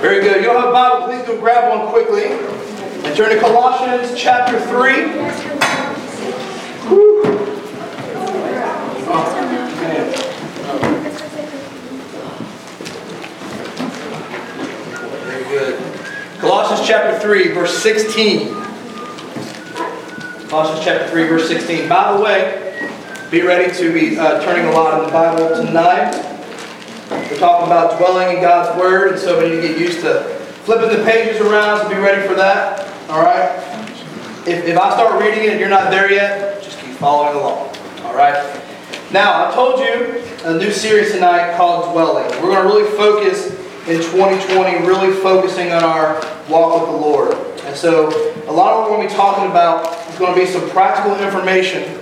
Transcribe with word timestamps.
Very 0.00 0.20
good. 0.20 0.42
You 0.42 0.50
have 0.50 0.68
a 0.68 0.72
Bible, 0.72 1.06
please 1.06 1.26
go 1.26 1.38
grab 1.40 1.70
one 1.70 1.88
quickly. 1.92 2.24
And 2.24 3.16
turn 3.16 3.30
to 3.30 3.40
Colossians 3.40 4.18
chapter 4.20 4.60
3. 4.60 4.92
Whew. 6.88 7.22
Oh, 9.06 9.34
man. 9.50 10.12
Very 15.24 15.44
good. 15.44 15.78
Colossians 16.40 16.86
chapter 16.86 17.18
3, 17.20 17.48
verse 17.52 17.78
16. 17.78 18.48
Colossians 20.48 20.84
chapter 20.84 21.08
3, 21.08 21.28
verse 21.28 21.48
16. 21.48 21.88
By 21.88 22.16
the 22.16 22.22
way, 22.22 22.60
be 23.30 23.42
ready 23.42 23.74
to 23.76 23.92
be 23.92 24.18
uh, 24.18 24.42
turning 24.44 24.66
a 24.66 24.70
lot 24.72 24.98
in 25.00 25.06
the 25.06 25.12
Bible 25.12 25.48
tonight. 25.56 26.23
We're 27.34 27.40
talking 27.40 27.66
about 27.66 27.98
dwelling 27.98 28.36
in 28.36 28.42
God's 28.44 28.78
Word, 28.78 29.10
and 29.10 29.18
so 29.18 29.42
we 29.42 29.48
need 29.48 29.62
to 29.62 29.68
get 29.68 29.76
used 29.76 30.02
to 30.02 30.22
flipping 30.62 30.96
the 30.96 31.02
pages 31.02 31.40
around, 31.40 31.80
so 31.80 31.88
be 31.88 31.96
ready 31.96 32.24
for 32.28 32.34
that. 32.34 32.88
All 33.10 33.20
right? 33.20 33.50
If, 34.46 34.64
if 34.66 34.78
I 34.78 34.94
start 34.94 35.20
reading 35.20 35.42
it 35.42 35.50
and 35.50 35.58
you're 35.58 35.68
not 35.68 35.90
there 35.90 36.12
yet, 36.12 36.62
just 36.62 36.78
keep 36.78 36.92
following 36.92 37.36
along. 37.36 37.74
All 38.04 38.14
right? 38.14 38.38
Now, 39.10 39.50
I 39.50 39.52
told 39.52 39.80
you 39.80 40.22
a 40.44 40.56
new 40.56 40.70
series 40.70 41.10
tonight 41.10 41.56
called 41.56 41.92
Dwelling. 41.92 42.30
We're 42.40 42.54
going 42.54 42.68
to 42.68 42.72
really 42.72 42.96
focus 42.96 43.50
in 43.88 43.96
2020, 43.96 44.86
really 44.86 45.12
focusing 45.20 45.72
on 45.72 45.82
our 45.82 46.20
walk 46.48 46.82
with 46.82 46.90
the 46.90 46.96
Lord. 46.96 47.34
And 47.64 47.74
so, 47.74 48.10
a 48.48 48.52
lot 48.52 48.74
of 48.74 48.78
what 48.78 48.90
we're 48.92 48.96
going 48.98 49.08
to 49.08 49.12
be 49.12 49.18
talking 49.18 49.50
about 49.50 50.08
is 50.08 50.16
going 50.20 50.32
to 50.32 50.40
be 50.40 50.46
some 50.46 50.70
practical 50.70 51.20
information 51.20 51.98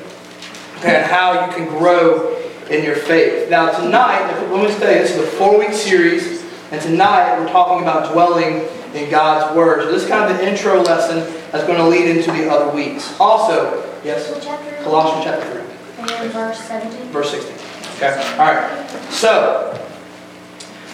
and 0.85 1.07
how 1.07 1.47
you 1.47 1.55
can 1.55 1.69
grow 1.69 2.32
in 2.71 2.85
your 2.85 2.97
faith. 2.97 3.51
Now, 3.51 3.71
tonight, 3.79 4.31
let 4.51 4.65
me 4.65 4.71
say 4.73 4.99
this 5.01 5.13
is 5.13 5.19
a 5.19 5.27
four-week 5.27 5.73
series, 5.73 6.43
and 6.71 6.81
tonight 6.81 7.39
we're 7.39 7.49
talking 7.49 7.83
about 7.83 8.13
dwelling 8.13 8.67
in 8.95 9.11
God's 9.11 9.55
Word. 9.57 9.83
So 9.83 9.93
this 9.93 10.03
is 10.03 10.09
kind 10.09 10.31
of 10.31 10.39
the 10.39 10.49
intro 10.49 10.83
lesson 10.83 11.19
that's 11.51 11.67
going 11.67 11.79
to 11.79 11.87
lead 11.89 12.17
into 12.17 12.31
the 12.33 12.51
other 12.51 12.75
weeks. 12.75 13.19
Also, 13.19 13.85
yes, 14.05 14.33
chapter? 14.45 14.83
Colossians 14.83 15.25
chapter 15.25 15.65
3 16.07 16.17
And 16.23 16.33
verse 16.33 16.59
17. 16.61 17.09
verse 17.09 17.31
16. 17.31 17.55
Okay? 17.97 18.37
All 18.39 18.53
right. 18.53 18.89
So, 19.11 19.79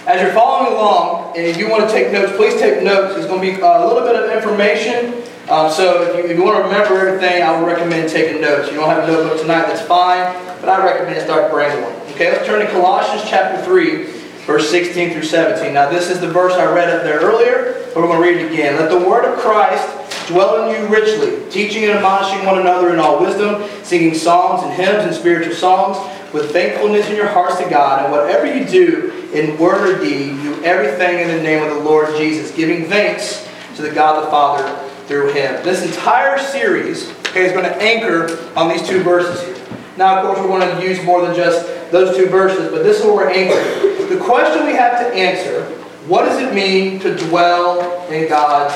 as 0.06 0.22
you're 0.22 0.32
following 0.32 0.72
along, 0.72 1.36
and 1.36 1.46
if 1.46 1.56
you 1.58 1.68
want 1.68 1.88
to 1.88 1.94
take 1.94 2.12
notes, 2.12 2.32
please 2.36 2.58
take 2.60 2.82
notes. 2.82 3.14
There's 3.14 3.26
going 3.26 3.40
to 3.40 3.56
be 3.56 3.62
uh, 3.62 3.84
a 3.84 3.86
little 3.86 4.02
bit 4.02 4.16
of 4.16 4.30
information. 4.34 5.22
Um, 5.48 5.72
so, 5.72 6.02
if 6.02 6.14
you, 6.14 6.30
if 6.30 6.36
you 6.36 6.44
want 6.44 6.58
to 6.58 6.62
remember 6.62 7.08
everything, 7.08 7.42
I 7.42 7.58
would 7.58 7.66
recommend 7.66 8.10
taking 8.10 8.42
notes. 8.42 8.68
You 8.70 8.76
don't 8.76 8.90
have 8.90 9.04
a 9.04 9.06
notebook 9.06 9.40
tonight, 9.40 9.62
that's 9.62 9.80
fine. 9.80 10.34
But 10.60 10.68
I 10.68 10.84
recommend 10.84 11.22
start 11.22 11.50
bringing 11.50 11.82
one. 11.82 11.94
Okay, 12.12 12.30
let's 12.30 12.46
turn 12.46 12.60
to 12.60 12.70
Colossians 12.70 13.22
chapter 13.26 13.64
3, 13.64 14.04
verse 14.44 14.68
16 14.70 15.12
through 15.12 15.22
17. 15.22 15.72
Now, 15.72 15.88
this 15.88 16.10
is 16.10 16.20
the 16.20 16.28
verse 16.28 16.52
I 16.52 16.70
read 16.70 16.90
up 16.90 17.02
there 17.02 17.20
earlier, 17.20 17.86
but 17.94 17.96
we're 17.96 18.08
going 18.08 18.20
to 18.20 18.28
read 18.28 18.44
it 18.44 18.52
again. 18.52 18.76
Let 18.76 18.90
the 18.90 19.08
word 19.08 19.24
of 19.24 19.38
Christ 19.38 20.28
dwell 20.28 20.68
in 20.68 20.82
you 20.82 20.86
richly, 20.88 21.50
teaching 21.50 21.84
and 21.84 21.92
admonishing 21.92 22.44
one 22.44 22.58
another 22.58 22.92
in 22.92 22.98
all 22.98 23.18
wisdom, 23.18 23.66
singing 23.84 24.14
psalms 24.14 24.64
and 24.64 24.74
hymns 24.74 25.04
and 25.04 25.14
spiritual 25.14 25.54
songs, 25.54 25.96
with 26.34 26.52
thankfulness 26.52 27.08
in 27.08 27.16
your 27.16 27.28
hearts 27.28 27.56
to 27.56 27.70
God. 27.70 28.02
And 28.02 28.12
whatever 28.12 28.44
you 28.44 28.66
do, 28.66 29.30
in 29.32 29.56
word 29.56 29.88
or 29.88 29.98
deed, 29.98 30.42
do 30.42 30.62
everything 30.62 31.20
in 31.20 31.28
the 31.28 31.42
name 31.42 31.62
of 31.62 31.74
the 31.74 31.80
Lord 31.80 32.14
Jesus, 32.18 32.54
giving 32.54 32.84
thanks 32.84 33.48
to 33.76 33.82
the 33.82 33.90
God 33.90 34.26
the 34.26 34.30
Father 34.30 34.87
through 35.08 35.32
Him. 35.32 35.64
This 35.64 35.84
entire 35.84 36.38
series 36.38 37.10
okay, 37.28 37.46
is 37.46 37.52
going 37.52 37.64
to 37.64 37.74
anchor 37.82 38.38
on 38.54 38.68
these 38.68 38.86
two 38.86 39.02
verses 39.02 39.42
here. 39.42 39.66
Now, 39.96 40.18
of 40.18 40.26
course, 40.26 40.38
we're 40.38 40.46
going 40.46 40.78
to 40.78 40.86
use 40.86 41.02
more 41.02 41.26
than 41.26 41.34
just 41.34 41.66
those 41.90 42.16
two 42.16 42.28
verses, 42.28 42.70
but 42.70 42.84
this 42.84 43.00
is 43.00 43.04
where 43.04 43.14
we're 43.14 43.30
anchoring. 43.30 44.08
The 44.08 44.22
question 44.22 44.66
we 44.66 44.74
have 44.74 45.00
to 45.00 45.12
answer, 45.14 45.64
what 46.06 46.26
does 46.26 46.40
it 46.40 46.54
mean 46.54 47.00
to 47.00 47.16
dwell 47.16 48.06
in 48.08 48.28
God's 48.28 48.74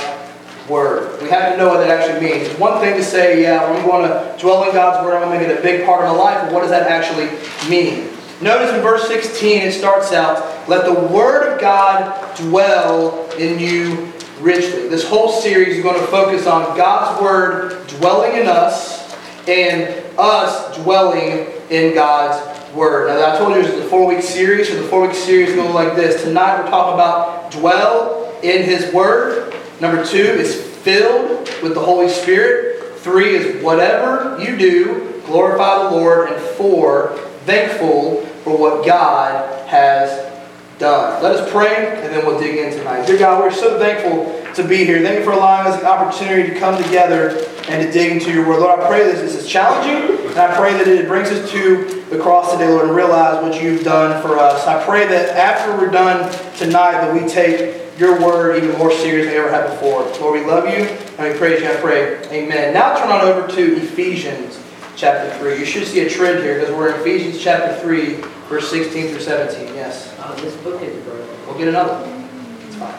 Word? 0.69 1.21
We 1.23 1.29
have 1.29 1.53
to 1.53 1.59
know 1.59 1.69
what 1.69 1.79
that 1.79 1.91
actually 1.91 2.27
means. 2.27 2.49
It's 2.49 2.59
one 2.59 2.81
thing 2.81 2.95
to 2.95 3.05
say, 3.05 3.43
yeah, 3.43 3.65
I'm 3.65 3.87
going 3.87 4.09
to 4.09 4.37
dwell 4.41 4.65
in 4.65 4.73
God's 4.73 5.05
Word, 5.05 5.15
I'm 5.15 5.29
going 5.29 5.39
to 5.39 5.47
make 5.47 5.57
it 5.57 5.59
a 5.59 5.63
big 5.63 5.87
part 5.87 6.05
of 6.05 6.17
my 6.17 6.23
life, 6.23 6.43
but 6.43 6.53
what 6.53 6.63
does 6.63 6.71
that 6.71 6.89
actually 6.89 7.29
mean? 7.71 8.09
Notice 8.41 8.75
in 8.75 8.81
verse 8.81 9.07
16, 9.07 9.63
it 9.63 9.73
starts 9.73 10.13
out, 10.13 10.69
let 10.69 10.85
the 10.85 10.95
Word 11.09 11.53
of 11.53 11.61
God 11.61 12.37
dwell 12.37 13.31
in 13.33 13.59
you 13.59 14.13
richly. 14.43 14.89
This 14.89 15.09
whole 15.09 15.31
series 15.31 15.77
is 15.77 15.83
going 15.83 15.99
to 15.99 16.07
focus 16.09 16.47
on 16.47 16.77
God's 16.77 17.23
Word 17.23 17.87
dwelling 17.87 18.41
in 18.41 18.49
us 18.49 19.17
and 19.49 20.05
us 20.19 20.77
dwelling 20.79 21.47
in 21.71 21.95
God's 21.95 22.75
Word. 22.75 23.09
Now, 23.09 23.35
I 23.35 23.39
told 23.39 23.55
you 23.55 23.63
this 23.63 23.73
is 23.73 23.85
a 23.85 23.89
four-week 23.89 24.23
series, 24.23 24.69
so 24.69 24.81
the 24.81 24.89
four-week 24.89 25.15
series 25.15 25.51
is 25.51 25.55
going 25.55 25.69
to 25.69 25.75
like 25.75 25.95
this. 25.95 26.23
Tonight, 26.23 26.63
we're 26.63 26.71
talking 26.71 26.95
about 26.95 27.53
dwell 27.53 28.35
in 28.43 28.65
His 28.65 28.93
Word. 28.93 29.55
Number 29.81 30.05
two 30.05 30.19
is 30.19 30.61
filled 30.79 31.49
with 31.63 31.75
the 31.75 31.81
Holy 31.81 32.09
Spirit. 32.09 32.99
Three 32.99 33.35
is 33.35 33.63
whatever 33.63 34.39
you 34.41 34.57
do, 34.57 35.21
glorify 35.27 35.85
the 35.85 35.91
Lord. 35.97 36.31
And 36.31 36.41
four, 36.57 37.19
thankful 37.45 38.25
for 38.45 38.57
what 38.57 38.87
God 38.87 39.69
has 39.69 40.32
done. 40.79 41.23
Let 41.23 41.37
us 41.37 41.51
pray, 41.53 42.01
and 42.03 42.13
then 42.13 42.27
we'll 42.27 42.39
dig 42.39 42.57
in 42.57 42.73
tonight. 42.73 43.07
Dear 43.07 43.19
God, 43.19 43.41
we're 43.43 43.53
so 43.53 43.79
thankful 43.79 44.41
to 44.55 44.69
be 44.69 44.85
here. 44.85 45.03
Thank 45.03 45.21
you 45.21 45.25
for 45.25 45.33
allowing 45.33 45.73
us 45.73 45.81
the 45.81 45.87
opportunity 45.87 46.51
to 46.53 46.59
come 46.59 46.83
together 46.83 47.31
and 47.69 47.87
to 47.87 47.93
dig 47.93 48.13
into 48.13 48.33
your 48.33 48.47
word. 48.47 48.61
Lord, 48.61 48.81
I 48.81 48.89
pray 48.89 49.05
that 49.05 49.17
this 49.17 49.35
is 49.35 49.49
challenging, 49.49 50.27
and 50.29 50.39
I 50.39 50.55
pray 50.57 50.73
that 50.73 50.89
it 50.89 51.07
brings 51.07 51.31
us 51.31 51.51
to 51.53 52.03
the 52.11 52.19
cross 52.19 52.53
today, 52.53 52.69
Lord, 52.69 52.87
and 52.87 52.95
realize 52.97 53.43
what 53.43 53.63
you've 53.63 53.85
done 53.85 54.21
for 54.21 54.39
us. 54.39 54.67
I 54.67 54.85
pray 54.85 55.07
that 55.07 55.31
after 55.37 55.77
we're 55.77 55.91
done 55.91 56.31
tonight, 56.57 56.93
that 56.93 57.15
we 57.15 57.27
take 57.29 57.81
your 57.99 58.21
word 58.21 58.63
even 58.63 58.77
more 58.79 58.91
serious 58.91 59.27
than 59.27 59.35
we 59.35 59.41
ever 59.41 59.51
had 59.51 59.71
before. 59.71 60.03
Lord, 60.21 60.41
we 60.41 60.47
love 60.47 60.67
you, 60.67 60.85
and 61.19 61.33
we 61.33 61.39
praise 61.39 61.63
you. 61.63 61.69
I 61.71 61.77
pray. 61.77 62.17
Amen. 62.29 62.75
Now 62.75 62.97
turn 62.99 63.11
on 63.11 63.21
over 63.21 63.47
to 63.55 63.77
Ephesians 63.77 64.59
chapter 64.97 65.35
3. 65.39 65.59
You 65.59 65.65
should 65.65 65.87
see 65.87 66.01
a 66.01 66.11
trend 66.11 66.43
here, 66.43 66.59
because 66.59 66.75
we're 66.75 66.95
in 66.95 67.01
Ephesians 67.01 67.43
chapter 67.43 67.79
3, 67.81 68.15
verse 68.49 68.69
16 68.71 69.09
through 69.09 69.21
17. 69.21 69.75
Yes. 69.75 70.12
Oh, 70.33 70.41
this 70.41 70.57
book 70.57 70.81
is 70.81 71.03
broken. 71.05 71.27
We'll 71.47 71.59
get 71.59 71.69
another 71.69 71.93
one. 71.93 72.67
It's 72.67 72.77
fine. 72.77 72.95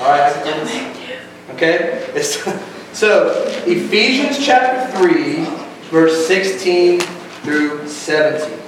All 0.00 0.10
right. 0.12 0.36
I 0.36 0.42
can- 0.42 1.54
Okay. 1.56 2.06
It's, 2.14 2.36
so 2.92 3.32
Ephesians 3.66 4.44
chapter 4.44 4.96
three, 4.98 5.44
verse 5.90 6.26
sixteen 6.26 7.00
through 7.42 7.88
seventeen. 7.88 8.58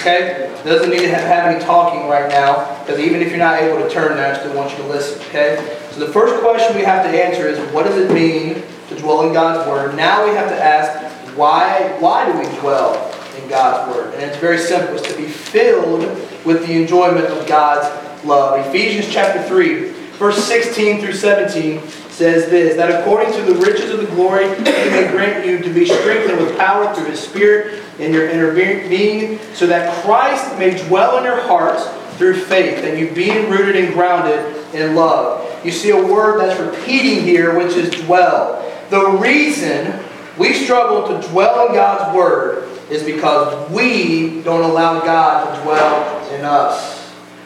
Okay. 0.00 0.46
Doesn't 0.64 0.90
need 0.90 1.00
to 1.00 1.08
have, 1.08 1.22
have 1.22 1.54
any 1.54 1.64
talking 1.64 2.08
right 2.08 2.28
now 2.28 2.78
because 2.84 3.00
even 3.00 3.20
if 3.20 3.30
you're 3.30 3.38
not 3.38 3.60
able 3.60 3.82
to 3.82 3.90
turn 3.90 4.16
there, 4.16 4.32
I 4.34 4.38
still 4.38 4.54
want 4.54 4.70
you 4.70 4.76
to 4.78 4.86
listen. 4.86 5.20
Okay. 5.28 5.78
So 5.90 6.00
the 6.06 6.12
first 6.12 6.40
question 6.42 6.76
we 6.76 6.84
have 6.84 7.04
to 7.04 7.10
answer 7.10 7.48
is, 7.48 7.58
what 7.72 7.84
does 7.84 7.96
it 7.96 8.12
mean 8.12 8.62
to 8.90 8.96
dwell 8.96 9.26
in 9.26 9.32
God's 9.32 9.68
word? 9.68 9.96
Now 9.96 10.24
we 10.28 10.34
have 10.36 10.48
to 10.50 10.62
ask, 10.62 11.36
why? 11.36 11.96
Why 11.98 12.30
do 12.30 12.38
we 12.38 12.44
dwell 12.60 13.12
in 13.36 13.48
God's 13.48 13.92
word? 13.96 14.14
And 14.14 14.22
it's 14.22 14.36
very 14.36 14.58
simple. 14.58 14.96
It's 14.96 15.08
to 15.10 15.16
be 15.16 15.26
filled 15.26 16.02
with 16.44 16.66
the 16.66 16.72
enjoyment 16.72 17.26
of 17.26 17.46
God's 17.46 17.88
love. 18.24 18.66
Ephesians 18.66 19.12
chapter 19.12 19.42
3, 19.42 19.90
verse 20.18 20.42
16 20.44 21.00
through 21.00 21.12
17 21.12 21.86
says 22.10 22.50
this, 22.50 22.76
that 22.76 23.00
according 23.00 23.32
to 23.32 23.42
the 23.42 23.58
riches 23.60 23.90
of 23.90 24.00
the 24.00 24.06
glory, 24.06 24.46
he 24.56 24.62
may 24.62 25.08
grant 25.10 25.46
you 25.46 25.58
to 25.58 25.72
be 25.72 25.86
strengthened 25.86 26.38
with 26.38 26.56
power 26.58 26.94
through 26.94 27.06
his 27.06 27.20
Spirit 27.20 27.82
in 27.98 28.12
your 28.12 28.28
inner 28.28 28.52
being, 28.52 29.38
so 29.54 29.66
that 29.66 30.02
Christ 30.04 30.58
may 30.58 30.76
dwell 30.86 31.18
in 31.18 31.24
your 31.24 31.40
hearts 31.42 31.86
through 32.18 32.34
faith, 32.34 32.84
and 32.84 32.98
you 32.98 33.10
being 33.14 33.48
rooted 33.50 33.76
and 33.76 33.94
grounded 33.94 34.56
in 34.74 34.94
love. 34.94 35.64
You 35.64 35.70
see 35.70 35.90
a 35.90 36.06
word 36.06 36.40
that's 36.40 36.60
repeating 36.60 37.24
here, 37.24 37.58
which 37.58 37.74
is 37.74 37.90
dwell. 38.04 38.70
The 38.90 39.08
reason 39.12 39.98
we 40.38 40.52
struggle 40.52 41.08
to 41.08 41.28
dwell 41.28 41.68
in 41.68 41.74
God's 41.74 42.14
word 42.14 42.69
is 42.90 43.02
because 43.02 43.70
we 43.70 44.42
don't 44.42 44.68
allow 44.68 45.00
God 45.00 45.54
to 45.54 45.62
dwell 45.62 46.34
in 46.34 46.44
us. 46.44 47.00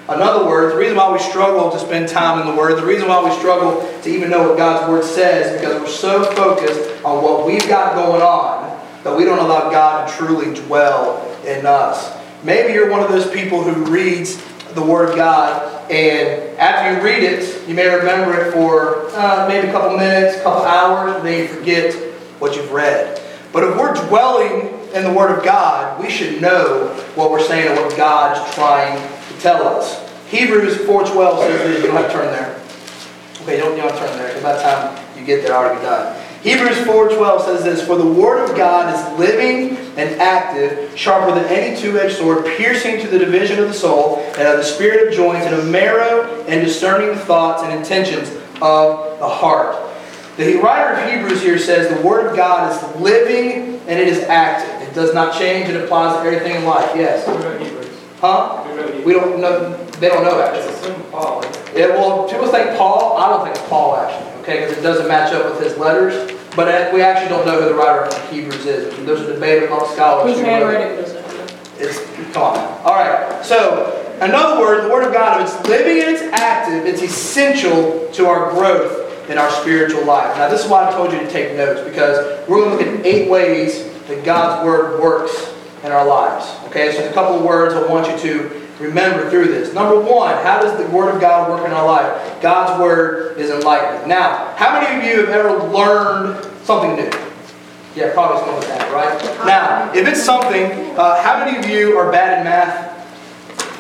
In 0.07 0.21
other 0.21 0.47
words, 0.47 0.75
the 0.75 0.79
reason 0.79 0.97
why 0.97 1.11
we 1.13 1.19
struggle 1.19 1.71
to 1.71 1.79
spend 1.79 2.09
time 2.09 2.41
in 2.41 2.47
the 2.47 2.55
Word, 2.55 2.77
the 2.77 2.85
reason 2.85 3.09
why 3.09 3.25
we 3.25 3.35
struggle 3.39 3.81
to 4.03 4.11
even 4.11 4.31
know 4.31 4.49
what 4.49 4.59
God's 4.59 4.91
Word 4.91 5.05
says, 5.05 5.59
because 5.59 5.81
we're 5.81 5.89
so 5.89 6.25
focused 6.33 7.03
on 7.05 7.23
what 7.23 7.47
we've 7.47 7.67
got 7.69 7.95
going 7.95 8.21
on 8.21 8.79
that 9.03 9.17
we 9.17 9.25
don't 9.25 9.39
allow 9.39 9.71
God 9.71 10.07
to 10.07 10.15
truly 10.15 10.55
dwell 10.55 11.27
in 11.47 11.65
us. 11.65 12.15
Maybe 12.43 12.75
you're 12.75 12.91
one 12.91 13.03
of 13.03 13.09
those 13.09 13.31
people 13.31 13.63
who 13.63 13.91
reads 13.91 14.43
the 14.75 14.83
Word 14.83 15.11
of 15.11 15.17
God, 15.17 15.91
and 15.91 16.59
after 16.59 16.99
you 16.99 17.03
read 17.03 17.23
it, 17.23 17.67
you 17.67 17.75
may 17.75 17.89
remember 17.89 18.39
it 18.39 18.53
for 18.53 19.09
uh, 19.13 19.47
maybe 19.49 19.69
a 19.69 19.73
couple 19.73 19.97
minutes, 19.97 20.39
a 20.39 20.43
couple 20.43 20.65
hours, 20.65 21.17
and 21.17 21.27
then 21.27 21.43
you 21.43 21.49
forget 21.49 21.95
what 22.41 22.57
you've 22.57 22.73
read. 22.73 23.23
But 23.55 23.65
if 23.65 23.79
we're 23.79 23.95
dwelling 24.09 24.74
in 24.95 25.03
the 25.03 25.13
Word 25.13 25.37
of 25.37 25.45
God, 25.45 26.01
we 26.01 26.09
should 26.09 26.41
know 26.41 26.89
what 27.15 27.31
we're 27.31 27.43
saying 27.43 27.69
and 27.69 27.77
what 27.77 27.97
God's 27.97 28.55
trying 28.55 28.97
to 28.97 29.41
tell 29.41 29.67
us. 29.67 30.01
Hebrews 30.29 30.77
4.12 30.79 31.39
says 31.39 31.59
this. 31.61 31.81
You 31.81 31.87
don't 31.89 31.97
have 31.97 32.07
to 32.07 32.13
turn 32.13 32.27
there. 32.29 32.61
Okay, 33.43 33.57
don't, 33.59 33.77
you 33.77 33.83
don't 33.83 33.91
have 33.91 34.01
to 34.01 34.07
turn 34.07 34.19
there. 34.19 34.29
Because 34.29 34.43
by 34.43 34.53
the 34.55 34.63
time 34.63 35.19
you 35.19 35.27
get 35.27 35.43
there, 35.43 35.55
I'll 35.55 35.65
already 35.65 35.81
be 35.81 35.87
done. 35.87 36.25
Hebrews 36.45 36.77
4:12 36.87 37.47
says 37.47 37.65
this, 37.65 37.87
"For 37.87 37.97
the 37.97 38.07
word 38.07 38.51
of 38.51 38.55
God 38.55 38.95
is 38.95 39.19
living 39.19 39.79
and 39.97 40.21
active, 40.21 40.91
sharper 40.95 41.33
than 41.33 41.47
any 41.47 41.75
two-edged 41.75 42.19
sword, 42.19 42.45
piercing 42.45 43.01
to 43.01 43.09
the 43.09 43.19
division 43.19 43.59
of 43.59 43.69
the 43.69 43.75
soul 43.75 44.23
and 44.37 44.47
of 44.47 44.59
the 44.59 44.63
spirit 44.63 45.09
of 45.09 45.15
joints 45.15 45.47
and 45.47 45.55
of 45.55 45.65
marrow, 45.67 46.27
and 46.47 46.63
discerning 46.63 47.09
the 47.09 47.25
thoughts 47.25 47.63
and 47.63 47.73
intentions 47.73 48.31
of 48.61 49.19
the 49.21 49.27
heart." 49.27 49.75
The 50.37 50.57
writer 50.57 51.01
of 51.01 51.11
Hebrews 51.11 51.41
here 51.41 51.59
says 51.59 51.89
the 51.89 52.07
word 52.07 52.27
of 52.27 52.37
God 52.37 52.71
is 52.71 53.01
living 53.01 53.81
and 53.89 53.99
it 53.99 54.09
is 54.09 54.25
active. 54.25 54.74
It 54.95 55.03
does 55.03 55.13
not 55.13 55.37
change. 55.37 55.69
It 55.69 55.75
applies 55.83 56.17
to 56.17 56.23
everything 56.23 56.55
in 56.55 56.65
life. 56.65 56.89
Yes. 56.95 57.27
Who 57.27 57.33
wrote 57.33 57.61
Hebrews? 57.61 58.01
Huh? 58.21 58.63
Who 58.63 58.77
wrote 58.77 58.95
Hebrews? 58.95 59.05
We 59.05 59.13
don't 59.13 59.41
know. 59.41 59.77
They 59.99 60.09
don't 60.09 60.23
know 60.23 60.39
that. 60.39 60.55
It's 60.55 60.69
actually. 60.69 60.93
assumed 60.93 61.11
Paul. 61.11 61.45
Yeah, 61.75 61.89
well, 61.89 62.29
people 62.29 62.47
think 62.47 62.79
Paul. 62.79 63.17
I 63.17 63.29
don't 63.29 63.43
think 63.43 63.57
it's 63.57 63.69
Paul 63.69 63.97
actually, 63.97 64.31
okay, 64.43 64.61
because 64.61 64.79
it 64.79 64.83
doesn't 64.83 65.09
match 65.09 65.33
up 65.33 65.51
with 65.51 65.61
his 65.61 65.77
letters. 65.79 66.31
But 66.55 66.69
uh, 66.69 66.95
we 66.95 67.03
actually 67.03 67.29
don't 67.29 67.45
know 67.45 67.61
who 67.61 67.71
the 67.71 67.75
writer 67.75 68.05
of 68.05 68.31
Hebrews 68.31 68.67
is. 68.67 69.05
There's 69.05 69.23
a 69.23 69.35
debate 69.35 69.65
among 69.65 69.85
scholars. 69.89 70.31
Whose 70.31 70.39
who 70.39 70.47
wrote 70.47 70.71
it. 70.71 70.81
handwriting 70.81 71.03
was 71.03 71.13
it? 71.13 71.55
It's 71.81 72.33
come 72.33 72.45
on. 72.45 72.55
now. 72.55 72.79
All 72.85 72.95
right. 72.95 73.45
So, 73.45 74.17
in 74.23 74.31
other 74.31 74.61
words, 74.61 74.85
the 74.87 74.93
Word 74.93 75.09
of 75.09 75.13
God, 75.13 75.41
if 75.41 75.49
it's 75.49 75.69
living 75.69 76.05
and 76.05 76.15
it's 76.15 76.23
active, 76.23 76.87
it's 76.87 77.03
essential 77.03 78.09
to 78.13 78.27
our 78.27 78.53
growth 78.53 79.29
in 79.29 79.39
our 79.39 79.51
spiritual 79.51 80.05
life. 80.05 80.37
Now, 80.37 80.49
this 80.49 80.65
is 80.65 80.71
why 80.71 80.89
I 80.89 80.93
told 80.93 81.13
you 81.13 81.19
to 81.19 81.29
take 81.29 81.57
notes 81.57 81.81
because 81.81 82.49
we're 82.49 82.59
going 82.59 82.79
to 82.79 82.85
look 82.85 83.01
at 83.01 83.05
eight 83.05 83.29
ways 83.29 83.91
that 84.09 84.25
God's 84.25 84.65
Word 84.65 85.01
works 85.01 85.53
in 85.83 85.93
our 85.93 86.07
lives. 86.07 86.47
Okay, 86.69 86.93
so 86.93 86.99
there's 86.99 87.11
a 87.11 87.15
couple 87.15 87.37
of 87.39 87.45
words 87.45 87.75
I 87.75 87.87
want 87.87 88.07
you 88.09 88.17
to 88.31 88.61
remember 88.81 89.31
through 89.31 89.47
this. 89.49 89.73
Number 89.75 90.01
one, 90.01 90.35
how 90.43 90.61
does 90.61 90.77
the 90.79 90.87
Word 90.95 91.15
of 91.15 91.21
God 91.21 91.51
work 91.51 91.67
in 91.67 91.73
our 91.73 91.87
life? 91.87 92.41
God's 92.43 92.81
Word 92.81 93.39
is 93.39 93.51
enlightening. 93.51 94.09
Now, 94.09 94.53
how 94.57 94.79
many 94.81 94.99
of 94.99 95.05
you 95.05 95.25
have 95.27 95.29
ever 95.31 95.65
learned 95.69 96.45
something 96.65 96.97
new? 96.97 97.11
Yeah, 97.95 98.13
probably 98.13 98.39
someone 98.39 98.57
with 98.59 98.69
that, 98.69 98.91
right? 98.93 99.47
Now, 99.47 99.93
if 99.95 100.09
it's 100.09 100.23
something, 100.23 100.99
uh, 100.99 101.23
how 101.23 101.39
many 101.45 101.57
of 101.59 101.67
you 101.67 101.97
are 101.97 102.11
bad 102.11 102.39
in 102.39 102.45
math? 102.45 102.91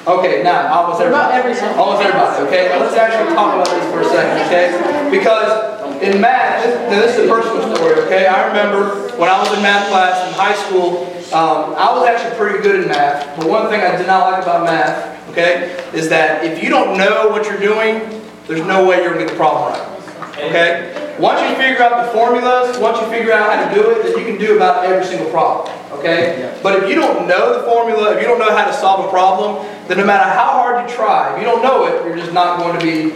Okay, 0.06 0.42
now, 0.44 0.68
almost 0.72 1.00
About 1.00 1.32
everybody. 1.32 1.38
every 1.38 1.54
single- 1.54 1.82
Almost 1.82 2.04
everybody, 2.06 2.42
okay? 2.46 2.68
Now, 2.68 2.84
let's 2.84 2.94
actually 2.94 3.34
talk 3.34 3.54
about 3.54 3.66
this 3.66 3.90
for 3.90 4.00
a 4.02 4.04
second, 4.04 4.46
okay? 4.46 5.10
Because 5.10 5.73
in 6.02 6.20
math, 6.20 6.64
this, 6.64 6.90
this 6.90 7.18
is 7.18 7.26
a 7.26 7.32
personal 7.32 7.74
story, 7.74 7.94
okay? 8.02 8.26
I 8.26 8.46
remember 8.48 9.16
when 9.16 9.28
I 9.28 9.38
was 9.38 9.56
in 9.56 9.62
math 9.62 9.88
class 9.88 10.28
in 10.28 10.34
high 10.34 10.54
school, 10.54 11.06
um, 11.32 11.74
I 11.74 11.92
was 11.92 12.06
actually 12.06 12.36
pretty 12.36 12.62
good 12.62 12.82
in 12.82 12.88
math. 12.88 13.36
But 13.36 13.48
one 13.48 13.68
thing 13.68 13.80
I 13.80 13.96
did 13.96 14.06
not 14.06 14.30
like 14.30 14.42
about 14.42 14.64
math, 14.64 15.28
okay, 15.30 15.76
is 15.92 16.08
that 16.08 16.44
if 16.44 16.62
you 16.62 16.68
don't 16.68 16.96
know 16.96 17.28
what 17.28 17.46
you're 17.46 17.60
doing, 17.60 18.22
there's 18.46 18.64
no 18.66 18.86
way 18.86 19.02
you're 19.02 19.12
gonna 19.12 19.24
get 19.24 19.30
the 19.30 19.36
problem 19.36 19.72
right. 19.72 19.94
Okay? 20.38 21.16
Once 21.18 21.40
you 21.48 21.56
figure 21.56 21.82
out 21.82 22.04
the 22.04 22.12
formulas, 22.12 22.76
once 22.78 23.00
you 23.00 23.06
figure 23.06 23.32
out 23.32 23.52
how 23.52 23.68
to 23.68 23.74
do 23.74 23.90
it, 23.90 24.02
then 24.02 24.18
you 24.18 24.24
can 24.24 24.38
do 24.38 24.56
about 24.56 24.84
every 24.84 25.04
single 25.06 25.30
problem. 25.30 25.72
Okay? 25.92 26.58
But 26.62 26.82
if 26.82 26.88
you 26.88 26.96
don't 26.96 27.28
know 27.28 27.58
the 27.58 27.64
formula, 27.64 28.14
if 28.14 28.20
you 28.20 28.26
don't 28.26 28.38
know 28.38 28.54
how 28.54 28.66
to 28.66 28.72
solve 28.72 29.06
a 29.06 29.08
problem, 29.08 29.64
then 29.86 29.98
no 29.98 30.04
matter 30.04 30.28
how 30.28 30.52
hard 30.52 30.88
you 30.88 30.94
try, 30.94 31.32
if 31.32 31.38
you 31.38 31.44
don't 31.44 31.62
know 31.62 31.86
it, 31.86 32.04
you're 32.04 32.16
just 32.16 32.32
not 32.32 32.58
going 32.58 32.78
to 32.78 32.84
be, 32.84 33.14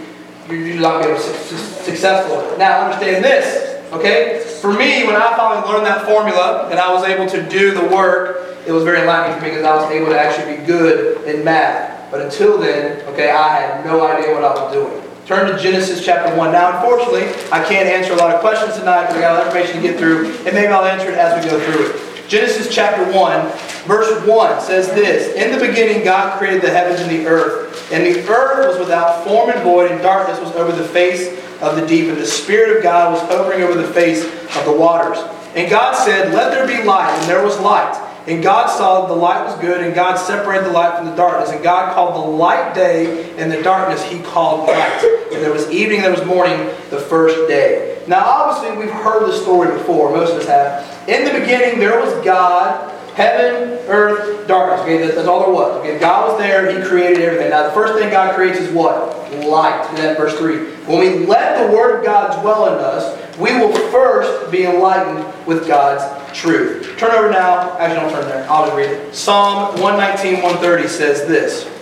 you're 0.50 0.80
not 0.80 1.02
going 1.02 1.14
to 1.14 1.20
be 1.20 1.20
su- 1.20 1.56
su- 1.56 1.82
successful. 1.84 2.56
Now 2.58 2.86
understand 2.86 3.24
this. 3.24 3.76
Okay? 3.92 4.40
For 4.60 4.72
me, 4.72 5.06
when 5.06 5.16
I 5.16 5.36
finally 5.36 5.66
learned 5.70 5.86
that 5.86 6.04
formula 6.06 6.68
and 6.70 6.78
I 6.78 6.92
was 6.92 7.04
able 7.04 7.26
to 7.30 7.48
do 7.48 7.72
the 7.72 7.86
work, 7.86 8.56
it 8.66 8.72
was 8.72 8.84
very 8.84 9.00
enlightening 9.00 9.38
for 9.38 9.44
me 9.44 9.50
because 9.50 9.64
I 9.64 9.76
was 9.76 9.90
able 9.90 10.08
to 10.08 10.18
actually 10.18 10.56
be 10.56 10.62
good 10.66 11.24
in 11.26 11.44
math. 11.44 12.10
But 12.10 12.22
until 12.22 12.58
then, 12.58 13.00
okay, 13.08 13.30
I 13.30 13.60
had 13.60 13.84
no 13.86 14.06
idea 14.06 14.34
what 14.34 14.44
I 14.44 14.52
was 14.54 14.72
doing. 14.72 15.02
Turn 15.26 15.50
to 15.54 15.62
Genesis 15.62 16.04
chapter 16.04 16.34
1. 16.34 16.52
Now, 16.52 16.76
unfortunately, 16.80 17.28
I 17.52 17.62
can't 17.64 17.86
answer 17.88 18.14
a 18.14 18.16
lot 18.16 18.34
of 18.34 18.40
questions 18.40 18.76
tonight 18.76 19.02
because 19.08 19.18
I 19.18 19.20
got 19.20 19.32
a 19.32 19.38
lot 19.38 19.46
of 19.48 19.54
information 19.54 19.82
to 19.82 19.88
get 19.88 19.98
through, 19.98 20.32
and 20.46 20.54
maybe 20.54 20.68
I'll 20.68 20.86
answer 20.86 21.10
it 21.10 21.18
as 21.18 21.44
we 21.44 21.50
go 21.50 21.60
through 21.60 21.86
it. 21.86 22.07
Genesis 22.28 22.68
chapter 22.72 23.10
1, 23.10 23.48
verse 23.86 24.26
1 24.26 24.60
says 24.60 24.88
this 24.88 25.34
In 25.34 25.50
the 25.50 25.66
beginning, 25.66 26.04
God 26.04 26.38
created 26.38 26.60
the 26.60 26.68
heavens 26.68 27.00
and 27.00 27.10
the 27.10 27.26
earth, 27.26 27.90
and 27.90 28.04
the 28.04 28.20
earth 28.28 28.68
was 28.68 28.78
without 28.78 29.24
form 29.24 29.48
and 29.48 29.62
void, 29.62 29.90
and 29.90 30.02
darkness 30.02 30.38
was 30.38 30.52
over 30.52 30.70
the 30.70 30.86
face 30.86 31.28
of 31.62 31.76
the 31.76 31.86
deep, 31.86 32.08
and 32.08 32.18
the 32.18 32.26
Spirit 32.26 32.76
of 32.76 32.82
God 32.82 33.14
was 33.14 33.22
hovering 33.22 33.62
over 33.62 33.80
the 33.80 33.88
face 33.94 34.24
of 34.56 34.64
the 34.66 34.72
waters. 34.72 35.16
And 35.54 35.70
God 35.70 35.94
said, 35.94 36.34
Let 36.34 36.50
there 36.50 36.66
be 36.66 36.84
light, 36.84 37.18
and 37.18 37.30
there 37.30 37.42
was 37.42 37.58
light. 37.60 38.04
And 38.26 38.42
God 38.42 38.66
saw 38.66 39.00
that 39.00 39.08
the 39.08 39.18
light 39.18 39.42
was 39.46 39.58
good, 39.58 39.80
and 39.82 39.94
God 39.94 40.16
separated 40.16 40.66
the 40.66 40.72
light 40.72 40.98
from 40.98 41.06
the 41.06 41.16
darkness. 41.16 41.50
And 41.50 41.62
God 41.62 41.94
called 41.94 42.14
the 42.14 42.30
light 42.30 42.74
day, 42.74 43.34
and 43.38 43.50
the 43.50 43.62
darkness 43.62 44.04
he 44.04 44.20
called 44.20 44.66
night. 44.66 45.02
And 45.32 45.42
there 45.42 45.52
was 45.52 45.70
evening, 45.70 46.02
there 46.02 46.10
was 46.10 46.26
morning, 46.26 46.58
the 46.90 47.00
first 47.00 47.48
day. 47.48 47.97
Now, 48.08 48.24
obviously, 48.24 48.76
we've 48.78 48.90
heard 48.90 49.28
the 49.28 49.36
story 49.36 49.70
before. 49.76 50.10
Most 50.10 50.32
of 50.32 50.38
us 50.38 50.46
have. 50.46 51.08
In 51.08 51.24
the 51.24 51.38
beginning, 51.38 51.78
there 51.78 52.00
was 52.00 52.12
God, 52.24 52.90
heaven, 53.14 53.78
earth, 53.86 54.48
darkness. 54.48 54.80
Okay, 54.80 55.14
that's 55.14 55.28
all 55.28 55.40
there 55.40 55.52
was. 55.52 55.76
Okay, 55.80 55.98
God 55.98 56.30
was 56.30 56.38
there. 56.38 56.74
He 56.74 56.88
created 56.88 57.20
everything. 57.20 57.50
Now, 57.50 57.64
the 57.64 57.74
first 57.74 57.94
thing 57.94 58.10
God 58.10 58.34
creates 58.34 58.58
is 58.58 58.72
what? 58.72 59.14
Light. 59.44 59.94
That, 59.96 60.16
verse 60.16 60.38
3. 60.38 60.56
When 60.86 61.00
we 61.00 61.26
let 61.26 61.66
the 61.66 61.76
Word 61.76 61.98
of 61.98 62.04
God 62.04 62.40
dwell 62.40 62.74
in 62.74 62.82
us, 62.82 63.38
we 63.38 63.52
will 63.58 63.72
first 63.90 64.50
be 64.50 64.64
enlightened 64.64 65.46
with 65.46 65.66
God's 65.66 66.02
truth. 66.36 66.96
Turn 66.96 67.10
over 67.10 67.30
now. 67.30 67.76
Actually, 67.78 68.00
don't 68.00 68.10
turn 68.10 68.28
there. 68.28 68.50
I'll 68.50 68.64
just 68.64 68.76
read 68.76 68.90
it. 68.90 69.14
Psalm 69.14 69.80
119, 69.82 70.42
130 70.42 70.88
says 70.88 71.28
this. 71.28 71.77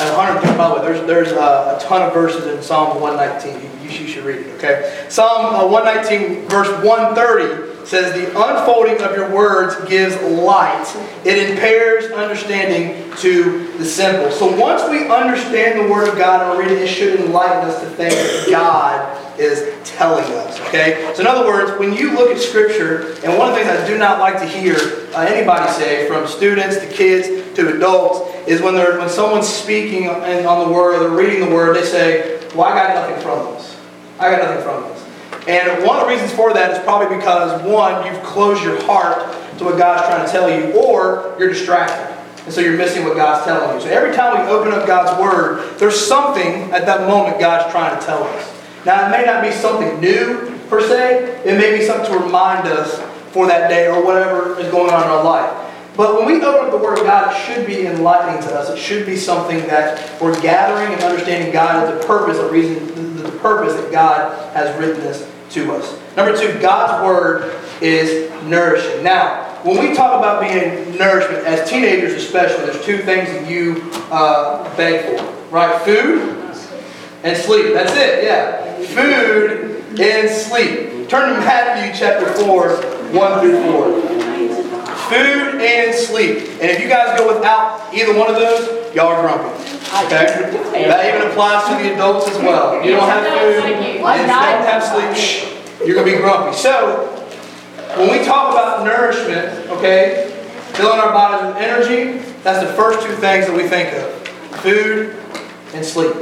And 0.00 0.16
130, 0.16 0.56
by 0.56 0.68
the 0.68 0.74
way, 0.76 0.80
there's, 0.80 1.06
there's 1.06 1.32
uh, 1.32 1.78
a 1.78 1.84
ton 1.84 2.00
of 2.02 2.14
verses 2.14 2.46
in 2.46 2.62
Psalm 2.62 3.00
119. 3.00 3.60
You, 3.84 3.90
you 3.90 4.08
should- 4.08 4.24
read 4.24 4.46
it, 4.46 4.48
okay? 4.56 5.06
Psalm 5.08 5.54
uh, 5.54 5.66
119, 5.66 6.48
verse 6.48 6.68
130 6.84 7.69
says, 7.90 8.14
The 8.14 8.28
unfolding 8.28 9.02
of 9.02 9.16
your 9.16 9.28
words 9.34 9.76
gives 9.88 10.14
light. 10.22 10.86
It 11.24 11.50
impairs 11.50 12.10
understanding 12.12 13.10
to 13.16 13.66
the 13.78 13.84
simple. 13.84 14.30
So 14.30 14.56
once 14.56 14.88
we 14.88 15.08
understand 15.08 15.80
the 15.80 15.92
Word 15.92 16.08
of 16.08 16.16
God 16.16 16.56
and 16.56 16.70
it, 16.70 16.78
it 16.78 16.86
should 16.86 17.18
enlighten 17.18 17.68
us 17.68 17.80
to 17.80 17.86
things 17.90 18.14
that 18.14 18.46
God 18.48 19.40
is 19.40 19.76
telling 19.84 20.24
us, 20.24 20.60
okay? 20.68 21.12
So 21.14 21.22
in 21.22 21.26
other 21.26 21.46
words, 21.46 21.78
when 21.80 21.92
you 21.92 22.12
look 22.12 22.30
at 22.30 22.38
Scripture, 22.38 23.14
and 23.24 23.36
one 23.36 23.48
of 23.48 23.56
the 23.56 23.64
things 23.64 23.68
I 23.68 23.86
do 23.86 23.98
not 23.98 24.20
like 24.20 24.38
to 24.38 24.46
hear 24.46 24.76
uh, 25.14 25.22
anybody 25.22 25.70
say, 25.72 26.06
from 26.06 26.28
students 26.28 26.76
to 26.76 26.86
kids 26.86 27.56
to 27.56 27.74
adults, 27.74 28.30
is 28.46 28.62
when 28.62 28.74
they're 28.74 28.98
when 28.98 29.08
someone's 29.08 29.48
speaking 29.48 30.08
on 30.08 30.68
the 30.68 30.72
Word, 30.72 30.94
or 30.94 31.00
they're 31.00 31.18
reading 31.18 31.40
the 31.40 31.54
Word, 31.54 31.76
they 31.76 31.84
say, 31.84 32.40
"Well, 32.54 32.62
I 32.62 32.74
got 32.74 32.94
nothing 32.94 33.22
from 33.22 33.54
this. 33.54 33.76
I 34.18 34.30
got 34.30 34.42
nothing 34.42 34.62
from 34.62 34.82
this." 34.84 34.99
And 35.48 35.84
one 35.84 35.98
of 35.98 36.06
the 36.06 36.12
reasons 36.12 36.32
for 36.32 36.52
that 36.52 36.72
is 36.72 36.78
probably 36.80 37.16
because 37.16 37.62
one, 37.62 38.06
you've 38.06 38.22
closed 38.22 38.62
your 38.62 38.82
heart 38.84 39.18
to 39.58 39.64
what 39.64 39.78
God's 39.78 40.06
trying 40.06 40.26
to 40.26 40.32
tell 40.32 40.48
you, 40.50 40.72
or 40.78 41.34
you're 41.38 41.48
distracted. 41.48 42.16
And 42.44 42.52
so 42.52 42.60
you're 42.60 42.76
missing 42.76 43.04
what 43.04 43.16
God's 43.16 43.44
telling 43.44 43.74
you. 43.74 43.82
So 43.82 43.88
every 43.88 44.14
time 44.14 44.44
we 44.44 44.50
open 44.50 44.72
up 44.72 44.86
God's 44.86 45.20
Word, 45.20 45.78
there's 45.78 45.98
something 45.98 46.70
at 46.72 46.86
that 46.86 47.08
moment 47.08 47.38
God's 47.38 47.70
trying 47.70 47.98
to 47.98 48.04
tell 48.04 48.24
us. 48.24 48.54
Now, 48.84 49.06
it 49.06 49.10
may 49.10 49.24
not 49.24 49.42
be 49.42 49.52
something 49.52 50.00
new 50.00 50.58
per 50.68 50.80
se, 50.80 51.42
it 51.44 51.58
may 51.58 51.78
be 51.78 51.84
something 51.84 52.10
to 52.10 52.18
remind 52.18 52.66
us 52.66 52.98
for 53.32 53.46
that 53.46 53.68
day 53.68 53.88
or 53.88 54.04
whatever 54.04 54.58
is 54.58 54.70
going 54.70 54.92
on 54.92 55.02
in 55.02 55.08
our 55.08 55.22
life. 55.22 55.56
But 55.96 56.16
when 56.16 56.26
we 56.26 56.42
open 56.42 56.66
up 56.66 56.70
the 56.70 56.78
Word 56.78 56.98
of 56.98 57.04
God, 57.04 57.34
it 57.34 57.44
should 57.44 57.66
be 57.66 57.86
enlightening 57.86 58.42
to 58.44 58.54
us. 58.54 58.70
It 58.70 58.78
should 58.78 59.04
be 59.04 59.16
something 59.16 59.58
that 59.66 60.20
we're 60.20 60.40
gathering 60.40 60.94
and 60.94 61.02
understanding 61.02 61.52
God 61.52 61.84
as 61.84 62.00
the 62.00 62.06
purpose, 62.06 62.38
the 62.38 62.48
reason, 62.48 63.09
purpose 63.40 63.74
that 63.74 63.90
God 63.90 64.54
has 64.54 64.76
written 64.78 65.00
this 65.00 65.28
to 65.50 65.72
us. 65.72 65.98
Number 66.16 66.36
two, 66.36 66.58
God's 66.60 67.04
Word 67.04 67.54
is 67.82 68.30
nourishing. 68.44 69.02
Now, 69.02 69.50
when 69.62 69.78
we 69.78 69.94
talk 69.94 70.18
about 70.18 70.40
being 70.40 70.96
nourishment, 70.96 71.44
as 71.46 71.68
teenagers 71.68 72.14
especially, 72.14 72.66
there's 72.66 72.84
two 72.84 72.98
things 72.98 73.28
that 73.28 73.50
you 73.50 73.90
uh, 74.10 74.74
beg 74.76 75.18
for, 75.18 75.32
right? 75.50 75.80
Food 75.82 76.36
and 77.22 77.36
sleep. 77.36 77.74
That's 77.74 77.92
it, 77.94 78.24
yeah. 78.24 78.76
Food 78.86 80.00
and 80.00 80.30
sleep. 80.30 81.08
Turn 81.08 81.34
to 81.34 81.40
Matthew 81.40 81.98
chapter 81.98 82.32
4, 82.44 82.70
1 83.12 83.40
through 83.40 83.62
4. 83.64 84.10
Food 85.10 85.60
and 85.60 85.94
sleep. 85.94 86.38
And 86.60 86.70
if 86.70 86.80
you 86.80 86.88
guys 86.88 87.18
go 87.18 87.34
without 87.34 87.92
either 87.92 88.16
one 88.16 88.30
of 88.30 88.36
those, 88.36 88.94
y'all 88.94 89.08
are 89.08 89.22
grumpy. 89.22 89.59
Okay? 89.88 90.86
That 90.86 91.14
even 91.14 91.30
applies 91.30 91.68
to 91.68 91.82
the 91.82 91.94
adults 91.94 92.28
as 92.28 92.38
well. 92.38 92.84
You 92.84 92.92
don't 92.92 93.08
have 93.08 93.24
food, 93.24 93.64
and 93.64 93.84
if 93.84 93.96
you 93.96 94.02
don't 94.02 94.28
have 94.28 94.84
sleep, 94.84 95.16
shh, 95.16 95.50
you're 95.84 95.94
going 95.94 96.06
to 96.06 96.12
be 96.12 96.18
grumpy. 96.18 96.56
So, 96.56 97.06
when 97.96 98.10
we 98.10 98.24
talk 98.24 98.52
about 98.52 98.84
nourishment, 98.84 99.68
okay, 99.70 100.30
filling 100.74 101.00
our 101.00 101.12
bodies 101.12 101.48
with 101.48 101.62
energy, 101.62 102.18
that's 102.42 102.64
the 102.64 102.72
first 102.74 103.04
two 103.04 103.12
things 103.14 103.46
that 103.46 103.56
we 103.56 103.68
think 103.68 103.92
of 103.94 104.28
food 104.60 105.16
and 105.74 105.84
sleep. 105.84 106.14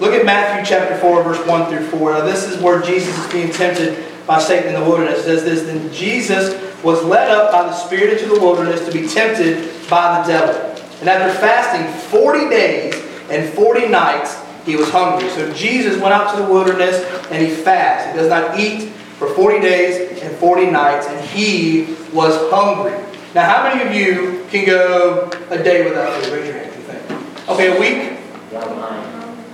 Look 0.00 0.12
at 0.12 0.24
Matthew 0.24 0.64
chapter 0.64 0.96
4, 0.98 1.24
verse 1.24 1.46
1 1.46 1.70
through 1.70 1.86
4. 1.88 2.12
Now, 2.12 2.24
this 2.24 2.48
is 2.48 2.62
where 2.62 2.80
Jesus 2.80 3.18
is 3.18 3.32
being 3.32 3.50
tempted 3.50 4.04
by 4.26 4.38
Satan 4.38 4.74
in 4.74 4.80
the 4.80 4.86
wilderness. 4.86 5.20
It 5.20 5.24
says 5.24 5.44
this 5.44 5.62
Then 5.62 5.92
Jesus 5.92 6.54
was 6.84 7.02
led 7.04 7.30
up 7.30 7.50
by 7.50 7.64
the 7.64 7.74
Spirit 7.74 8.12
into 8.12 8.34
the 8.34 8.40
wilderness 8.40 8.86
to 8.86 8.92
be 8.92 9.08
tempted 9.08 9.88
by 9.90 10.22
the 10.22 10.28
devil. 10.28 10.67
And 11.00 11.08
after 11.08 11.38
fasting 11.38 11.86
40 12.10 12.48
days 12.50 12.94
and 13.30 13.52
40 13.54 13.88
nights, 13.88 14.36
he 14.64 14.76
was 14.76 14.90
hungry. 14.90 15.28
So 15.30 15.52
Jesus 15.52 16.00
went 16.00 16.12
out 16.12 16.34
to 16.34 16.42
the 16.42 16.50
wilderness 16.50 17.04
and 17.30 17.46
he 17.46 17.54
fasted. 17.54 18.12
He 18.14 18.18
does 18.18 18.28
not 18.28 18.58
eat 18.58 18.90
for 19.18 19.28
40 19.34 19.60
days 19.60 20.22
and 20.22 20.36
40 20.36 20.70
nights, 20.70 21.06
and 21.06 21.24
he 21.24 21.96
was 22.12 22.34
hungry. 22.52 22.96
Now, 23.34 23.44
how 23.44 23.62
many 23.64 23.88
of 23.88 23.94
you 23.94 24.46
can 24.50 24.64
go 24.64 25.30
a 25.50 25.62
day 25.62 25.84
without 25.88 26.22
food? 26.22 26.32
Raise 26.32 26.46
your 26.46 26.56
hand, 26.56 26.74
you 26.76 26.82
think. 26.82 27.48
Okay, 27.48 27.76
a 27.76 27.80
week? 27.80 28.18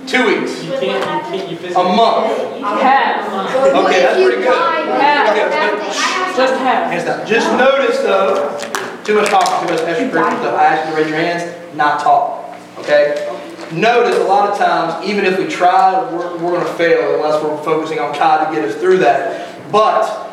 Two 0.07 0.25
weeks? 0.27 0.63
You 0.63 0.71
can't, 0.71 1.33
you 1.33 1.57
can't, 1.57 1.73
you 1.73 1.75
A 1.75 1.83
month? 1.83 2.61
Half. 2.61 3.25
Okay, 3.73 4.01
that's 4.01 4.23
pretty 4.23 4.43
good. 4.43 4.55
Half. 5.01 6.37
Just 6.37 6.53
half. 6.59 6.91
Hands 6.91 7.05
down. 7.05 7.27
Just 7.27 7.51
notice 7.53 7.99
though, 7.99 8.57
too 9.05 9.15
much 9.15 9.29
talking, 9.29 9.67
too 9.67 9.73
much 9.73 9.83
extra 9.83 10.09
curriculum 10.09 10.39
stuff. 10.39 10.59
I 10.59 10.65
ask 10.65 10.89
you 10.89 10.95
to 10.95 11.01
raise 11.01 11.09
your 11.09 11.19
hands, 11.19 11.75
not 11.75 12.01
talk. 12.01 12.57
Okay? 12.79 13.31
Notice 13.71 14.17
a 14.17 14.23
lot 14.23 14.49
of 14.49 14.57
times, 14.57 15.07
even 15.07 15.25
if 15.25 15.37
we 15.37 15.47
try, 15.47 16.11
we're, 16.11 16.33
we're 16.37 16.51
going 16.51 16.65
to 16.65 16.73
fail 16.73 17.15
unless 17.15 17.41
we're 17.43 17.57
focusing 17.63 17.99
on 17.99 18.13
God 18.13 18.49
to 18.49 18.55
get 18.55 18.67
us 18.67 18.75
through 18.75 18.97
that. 18.99 19.71
But 19.71 20.25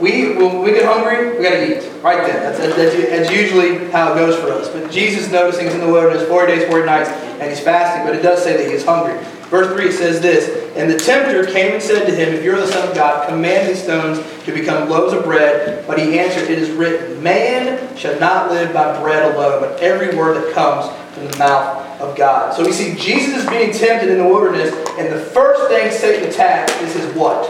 we, 0.00 0.34
when 0.34 0.62
we 0.62 0.72
get 0.72 0.84
hungry, 0.84 1.36
we 1.36 1.44
got 1.44 1.50
to 1.50 1.78
eat 1.78 2.02
right 2.02 2.26
then. 2.26 2.42
That's, 2.42 2.58
that's, 2.58 2.94
that's 2.94 3.30
usually 3.30 3.90
how 3.90 4.12
it 4.12 4.16
goes 4.16 4.38
for 4.38 4.50
us. 4.52 4.68
But 4.68 4.90
Jesus 4.90 5.30
noticing 5.30 5.68
in 5.68 5.80
the 5.80 5.86
wilderness 5.86 6.28
40 6.28 6.52
days, 6.52 6.68
40 6.68 6.86
nights, 6.86 7.10
and 7.10 7.50
he's 7.50 7.60
fasting, 7.60 8.06
but 8.06 8.16
it 8.16 8.22
does 8.22 8.42
say 8.42 8.56
that 8.56 8.66
he 8.66 8.72
is 8.72 8.84
hungry. 8.84 9.18
Verse 9.48 9.72
3 9.76 9.92
says 9.92 10.20
this 10.20 10.76
And 10.76 10.90
the 10.90 10.98
tempter 10.98 11.44
came 11.46 11.74
and 11.74 11.82
said 11.82 12.06
to 12.06 12.14
him, 12.14 12.34
If 12.34 12.42
you're 12.42 12.60
the 12.60 12.66
Son 12.66 12.88
of 12.88 12.94
God, 12.94 13.28
command 13.28 13.68
these 13.68 13.82
stones 13.82 14.18
to 14.44 14.52
become 14.52 14.88
loaves 14.88 15.12
of 15.12 15.24
bread. 15.24 15.86
But 15.86 15.98
he 15.98 16.18
answered, 16.18 16.50
It 16.50 16.58
is 16.58 16.70
written, 16.70 17.22
Man 17.22 17.96
shall 17.96 18.18
not 18.18 18.50
live 18.50 18.72
by 18.72 19.00
bread 19.00 19.34
alone, 19.34 19.60
but 19.60 19.80
every 19.80 20.16
word 20.16 20.42
that 20.42 20.52
comes 20.52 20.92
from 21.14 21.28
the 21.28 21.38
mouth 21.38 22.00
of 22.00 22.16
God. 22.16 22.54
So 22.54 22.64
we 22.64 22.72
see 22.72 22.94
Jesus 22.96 23.44
is 23.44 23.48
being 23.48 23.72
tempted 23.72 24.10
in 24.10 24.18
the 24.18 24.24
wilderness, 24.24 24.74
and 24.98 25.12
the 25.12 25.20
first 25.20 25.68
thing 25.68 25.90
Satan 25.92 26.28
attacks 26.28 26.72
is 26.82 26.94
his 26.94 27.14
what? 27.14 27.48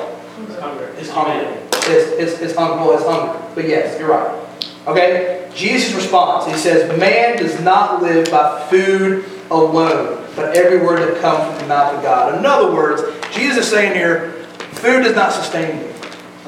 His 0.96 1.10
hunger. 1.10 1.46
His, 1.86 2.18
his, 2.18 2.38
his 2.38 2.56
hunger. 2.56 2.76
Well, 2.76 2.96
his 2.98 3.06
hunger. 3.06 3.52
But 3.54 3.68
yes, 3.68 3.98
you're 3.98 4.10
right. 4.10 4.42
Okay? 4.86 5.50
Jesus 5.54 5.94
responds. 5.94 6.46
He 6.46 6.58
says, 6.58 6.98
Man 6.98 7.38
does 7.38 7.58
not 7.62 8.02
live 8.02 8.30
by 8.30 8.66
food 8.68 9.24
alone, 9.50 10.26
but 10.34 10.56
every 10.56 10.84
word 10.84 11.00
that 11.00 11.20
comes 11.20 11.44
from 11.50 11.62
the 11.62 11.68
mouth 11.68 11.94
of 11.94 12.02
God. 12.02 12.38
In 12.38 12.46
other 12.46 12.74
words, 12.74 13.02
Jesus 13.34 13.64
is 13.64 13.70
saying 13.70 13.94
here, 13.94 14.32
food 14.72 15.02
does 15.02 15.14
not 15.14 15.32
sustain 15.32 15.78
me. 15.78 15.92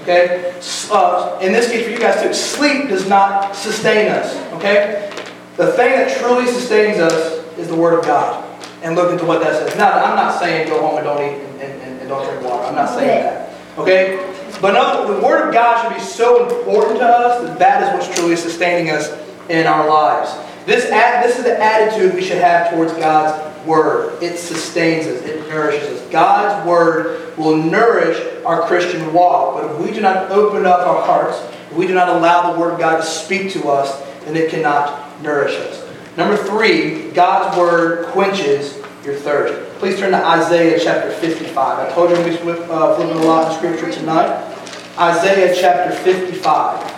Okay? 0.03 0.55
Uh, 0.91 1.39
in 1.43 1.53
this 1.53 1.71
case, 1.71 1.85
for 1.85 1.91
you 1.91 1.99
guys 1.99 2.23
too, 2.23 2.33
sleep 2.33 2.89
does 2.89 3.09
not 3.09 3.55
sustain 3.55 4.09
us. 4.09 4.37
Okay? 4.55 5.13
The 5.57 5.73
thing 5.73 5.91
that 5.93 6.19
truly 6.19 6.47
sustains 6.47 6.99
us 6.99 7.45
is 7.59 7.69
the 7.69 7.77
Word 7.77 7.99
of 7.99 8.05
God. 8.05 8.45
And 8.83 8.95
look 8.95 9.13
into 9.13 9.27
what 9.27 9.41
that 9.41 9.55
says. 9.55 9.77
Now, 9.77 9.93
I'm 9.93 10.17
not 10.17 10.39
saying 10.39 10.69
go 10.69 10.81
home 10.81 10.97
and 10.97 11.05
don't 11.05 11.21
eat 11.21 11.45
and, 11.61 11.61
and, 11.61 12.01
and 12.01 12.09
don't 12.09 12.25
drink 12.25 12.49
water. 12.49 12.65
I'm 12.65 12.77
not 12.77 12.89
saying 12.91 13.25
that. 13.25 13.53
Okay? 13.77 14.35
But 14.61 14.73
no, 14.73 15.15
the 15.15 15.27
Word 15.27 15.49
of 15.49 15.53
God 15.53 15.83
should 15.83 15.99
be 15.99 16.03
so 16.03 16.49
important 16.49 17.01
to 17.01 17.07
us 17.07 17.47
that 17.47 17.59
that 17.59 17.83
is 17.83 17.95
what's 17.95 18.19
truly 18.19 18.37
sustaining 18.37 18.91
us 18.91 19.11
in 19.49 19.67
our 19.67 19.89
lives. 19.89 20.31
This, 20.69 20.85
this 20.85 21.39
is 21.39 21.45
the 21.45 21.59
attitude 21.59 22.15
we 22.15 22.23
should 22.23 22.37
have 22.37 22.71
towards 22.71 22.93
God's 22.93 23.67
Word. 23.67 24.23
It 24.23 24.37
sustains 24.37 25.07
us. 25.07 25.23
It 25.23 25.49
nourishes 25.49 25.99
us. 25.99 26.11
God's 26.11 26.69
Word 26.69 27.39
will 27.39 27.57
nourish 27.57 28.19
our 28.45 28.67
Christian 28.67 29.15
walk. 29.15 29.55
But 29.55 29.73
if 29.73 29.81
we 29.81 29.95
do 29.95 30.03
not 30.03 30.31
open 30.31 30.67
up 30.67 30.81
our 30.81 31.03
hearts, 31.07 31.39
if 31.71 31.73
we 31.75 31.87
do 31.87 31.95
not 31.95 32.11
allow 32.11 32.53
the 32.53 32.61
Word 32.61 32.75
of 32.75 32.79
God 32.79 32.99
to 32.99 33.03
speak 33.03 33.51
to 33.53 33.67
us, 33.69 33.99
then 34.27 34.37
it 34.37 34.51
cannot 34.51 35.23
nourish 35.23 35.55
us. 35.55 35.89
Number 36.19 36.37
three, 36.37 37.13
God's 37.13 37.57
Word 37.57 38.05
quenches 38.09 38.77
your 39.07 39.15
thirst. 39.15 39.79
Please 39.79 39.99
turn 39.99 40.11
to 40.11 40.23
Isaiah 40.23 40.79
chapter 40.79 41.11
55. 41.13 41.57
I 41.57 41.95
told 41.95 42.11
you 42.11 42.17
be 42.17 42.37
uh, 42.43 42.95
flipping 42.95 43.17
a 43.17 43.23
lot 43.23 43.51
in 43.51 43.57
Scripture 43.57 43.91
tonight. 43.91 44.55
Isaiah 44.99 45.57
chapter 45.59 45.97
55. 45.97 46.93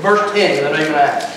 Verse 0.00 0.32
10, 0.32 0.64
I 0.64 0.70
know 0.70 0.76
going 0.78 0.92
to 0.92 1.02
ask. 1.02 1.31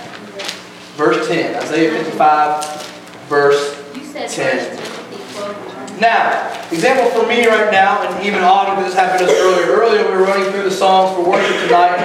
Verse 0.95 1.27
10. 1.27 1.55
Isaiah 1.61 1.91
55, 2.03 2.85
verse 3.27 3.75
Ten. 4.13 4.29
first 4.29 4.35
Timothy 4.35 5.33
twelve. 5.33 5.99
now, 5.99 6.63
example 6.71 7.05
for 7.11 7.27
me 7.27 7.45
right 7.47 7.69
now, 7.71 8.01
and 8.07 8.25
even 8.25 8.39
Autumn, 8.41 8.75
because 8.77 8.93
this 8.93 8.99
happened 8.99 9.27
to 9.27 9.33
us 9.33 9.39
earlier. 9.41 9.75
Earlier, 9.75 10.09
we 10.09 10.17
were 10.17 10.23
running 10.23 10.49
through 10.51 10.63
the 10.63 10.71
songs 10.71 11.15
for 11.15 11.29
worship 11.29 11.55
tonight, 11.65 11.97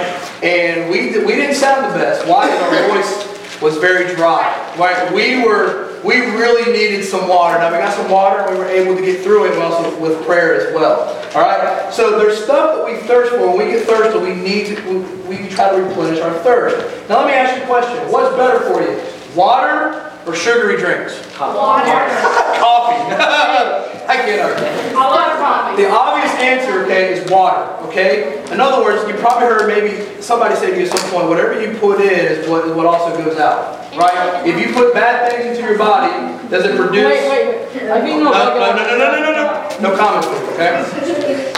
and 0.43 0.89
we 0.91 1.17
we 1.25 1.35
didn't 1.35 1.55
sound 1.55 1.93
the 1.93 1.97
best. 1.97 2.27
Why? 2.27 2.49
Because 2.51 2.73
our 2.73 2.89
voice 2.89 3.61
was 3.61 3.77
very 3.77 4.13
dry. 4.13 4.43
Right? 4.77 5.13
We 5.13 5.43
were 5.45 5.90
we 6.03 6.19
really 6.19 6.71
needed 6.71 7.03
some 7.05 7.27
water. 7.27 7.57
Now 7.59 7.71
we 7.71 7.77
got 7.77 7.93
some 7.93 8.09
water, 8.09 8.39
and 8.41 8.51
we 8.51 8.57
were 8.57 8.69
able 8.69 8.95
to 8.95 9.01
get 9.01 9.21
through 9.23 9.51
it, 9.51 9.57
also 9.57 9.99
with 9.99 10.25
prayer 10.25 10.55
as 10.55 10.73
well. 10.73 11.17
All 11.35 11.41
right. 11.41 11.93
So 11.93 12.17
there's 12.19 12.43
stuff 12.43 12.77
that 12.77 12.85
we 12.85 12.99
thirst 13.07 13.31
for. 13.31 13.55
When 13.55 13.57
we 13.57 13.73
get 13.73 13.85
thirsty, 13.85 14.19
we 14.19 14.33
need 14.33 14.75
to 14.75 15.27
we, 15.27 15.37
we 15.37 15.49
try 15.49 15.75
to 15.75 15.81
replenish 15.81 16.19
our 16.19 16.33
thirst. 16.39 17.07
Now 17.09 17.19
let 17.19 17.27
me 17.27 17.33
ask 17.33 17.57
you 17.57 17.63
a 17.63 17.67
question. 17.67 18.11
What's 18.11 18.35
better 18.35 18.59
for 18.71 18.81
you, 18.81 19.01
water 19.35 20.10
or 20.25 20.35
sugary 20.35 20.77
drinks? 20.77 21.19
Coffee. 21.35 21.89
Coffee. 22.59 23.91
I 24.11 24.15
get 24.25 24.39
it. 24.39 24.93
A 24.93 24.95
lot 24.95 25.31
of 25.31 25.37
coffee. 25.37 25.83
The 25.83 25.89
obvious 25.89 26.33
answer, 26.35 26.83
okay, 26.83 27.13
is 27.13 27.31
water, 27.31 27.63
okay? 27.87 28.43
In 28.51 28.59
other 28.59 28.83
words, 28.83 29.07
you 29.07 29.13
probably 29.15 29.47
heard 29.47 29.67
maybe 29.67 30.21
somebody 30.21 30.55
say 30.55 30.71
to 30.71 30.77
you 30.77 30.83
at 30.85 30.91
some 30.97 31.09
point, 31.11 31.29
whatever 31.29 31.61
you 31.61 31.77
put 31.77 32.01
in 32.01 32.09
is 32.09 32.47
what, 32.49 32.67
is 32.67 32.73
what 32.75 32.85
also 32.85 33.15
goes 33.23 33.37
out, 33.37 33.79
right? 33.95 34.45
If 34.45 34.59
you 34.59 34.73
put 34.73 34.93
bad 34.93 35.31
things 35.31 35.57
into 35.57 35.67
your 35.69 35.77
body, 35.77 36.11
does 36.49 36.65
it 36.65 36.75
produce? 36.75 37.05
Wait, 37.05 37.29
wait, 37.29 37.47
wait. 37.73 37.91
I 37.91 38.01
think 38.01 38.21
No, 38.21 38.31
no. 38.31 38.59
no, 38.59 38.75
no, 38.75 38.75
no, 38.75 38.97
no, 38.97 39.11
no, 39.11 39.19
no, 39.21 39.31
no. 39.31 39.91
No 39.91 39.97
comment, 39.97 40.25
okay? 40.53 41.53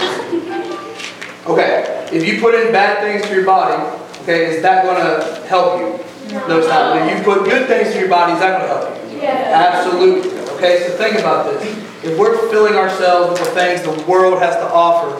Okay, 1.47 2.07
if 2.13 2.25
you 2.27 2.39
put 2.39 2.53
in 2.55 2.71
bad 2.71 3.01
things 3.03 3.27
to 3.27 3.35
your 3.35 3.45
body, 3.45 3.81
okay, 4.21 4.55
is 4.55 4.61
that 4.61 4.85
gonna 4.85 5.45
help 5.47 5.79
you? 5.79 5.99
No, 6.31 6.59
it's 6.59 6.67
not. 6.67 7.09
You 7.09 7.23
put 7.23 7.45
good 7.45 7.67
things 7.67 7.93
to 7.93 7.99
your 7.99 8.09
body, 8.09 8.33
is 8.33 8.39
that 8.39 8.59
gonna 8.59 8.67
help 8.67 9.11
you? 9.11 9.21
Absolutely. 9.21 10.31
Okay, 10.55 10.87
so 10.87 10.97
think 10.97 11.19
about 11.19 11.45
this. 11.45 11.61
If 12.03 12.17
we're 12.17 12.49
filling 12.49 12.75
ourselves 12.75 13.39
with 13.39 13.47
the 13.47 13.55
things 13.55 13.81
the 13.81 14.11
world 14.11 14.39
has 14.39 14.55
to 14.55 14.65
offer, 14.71 15.11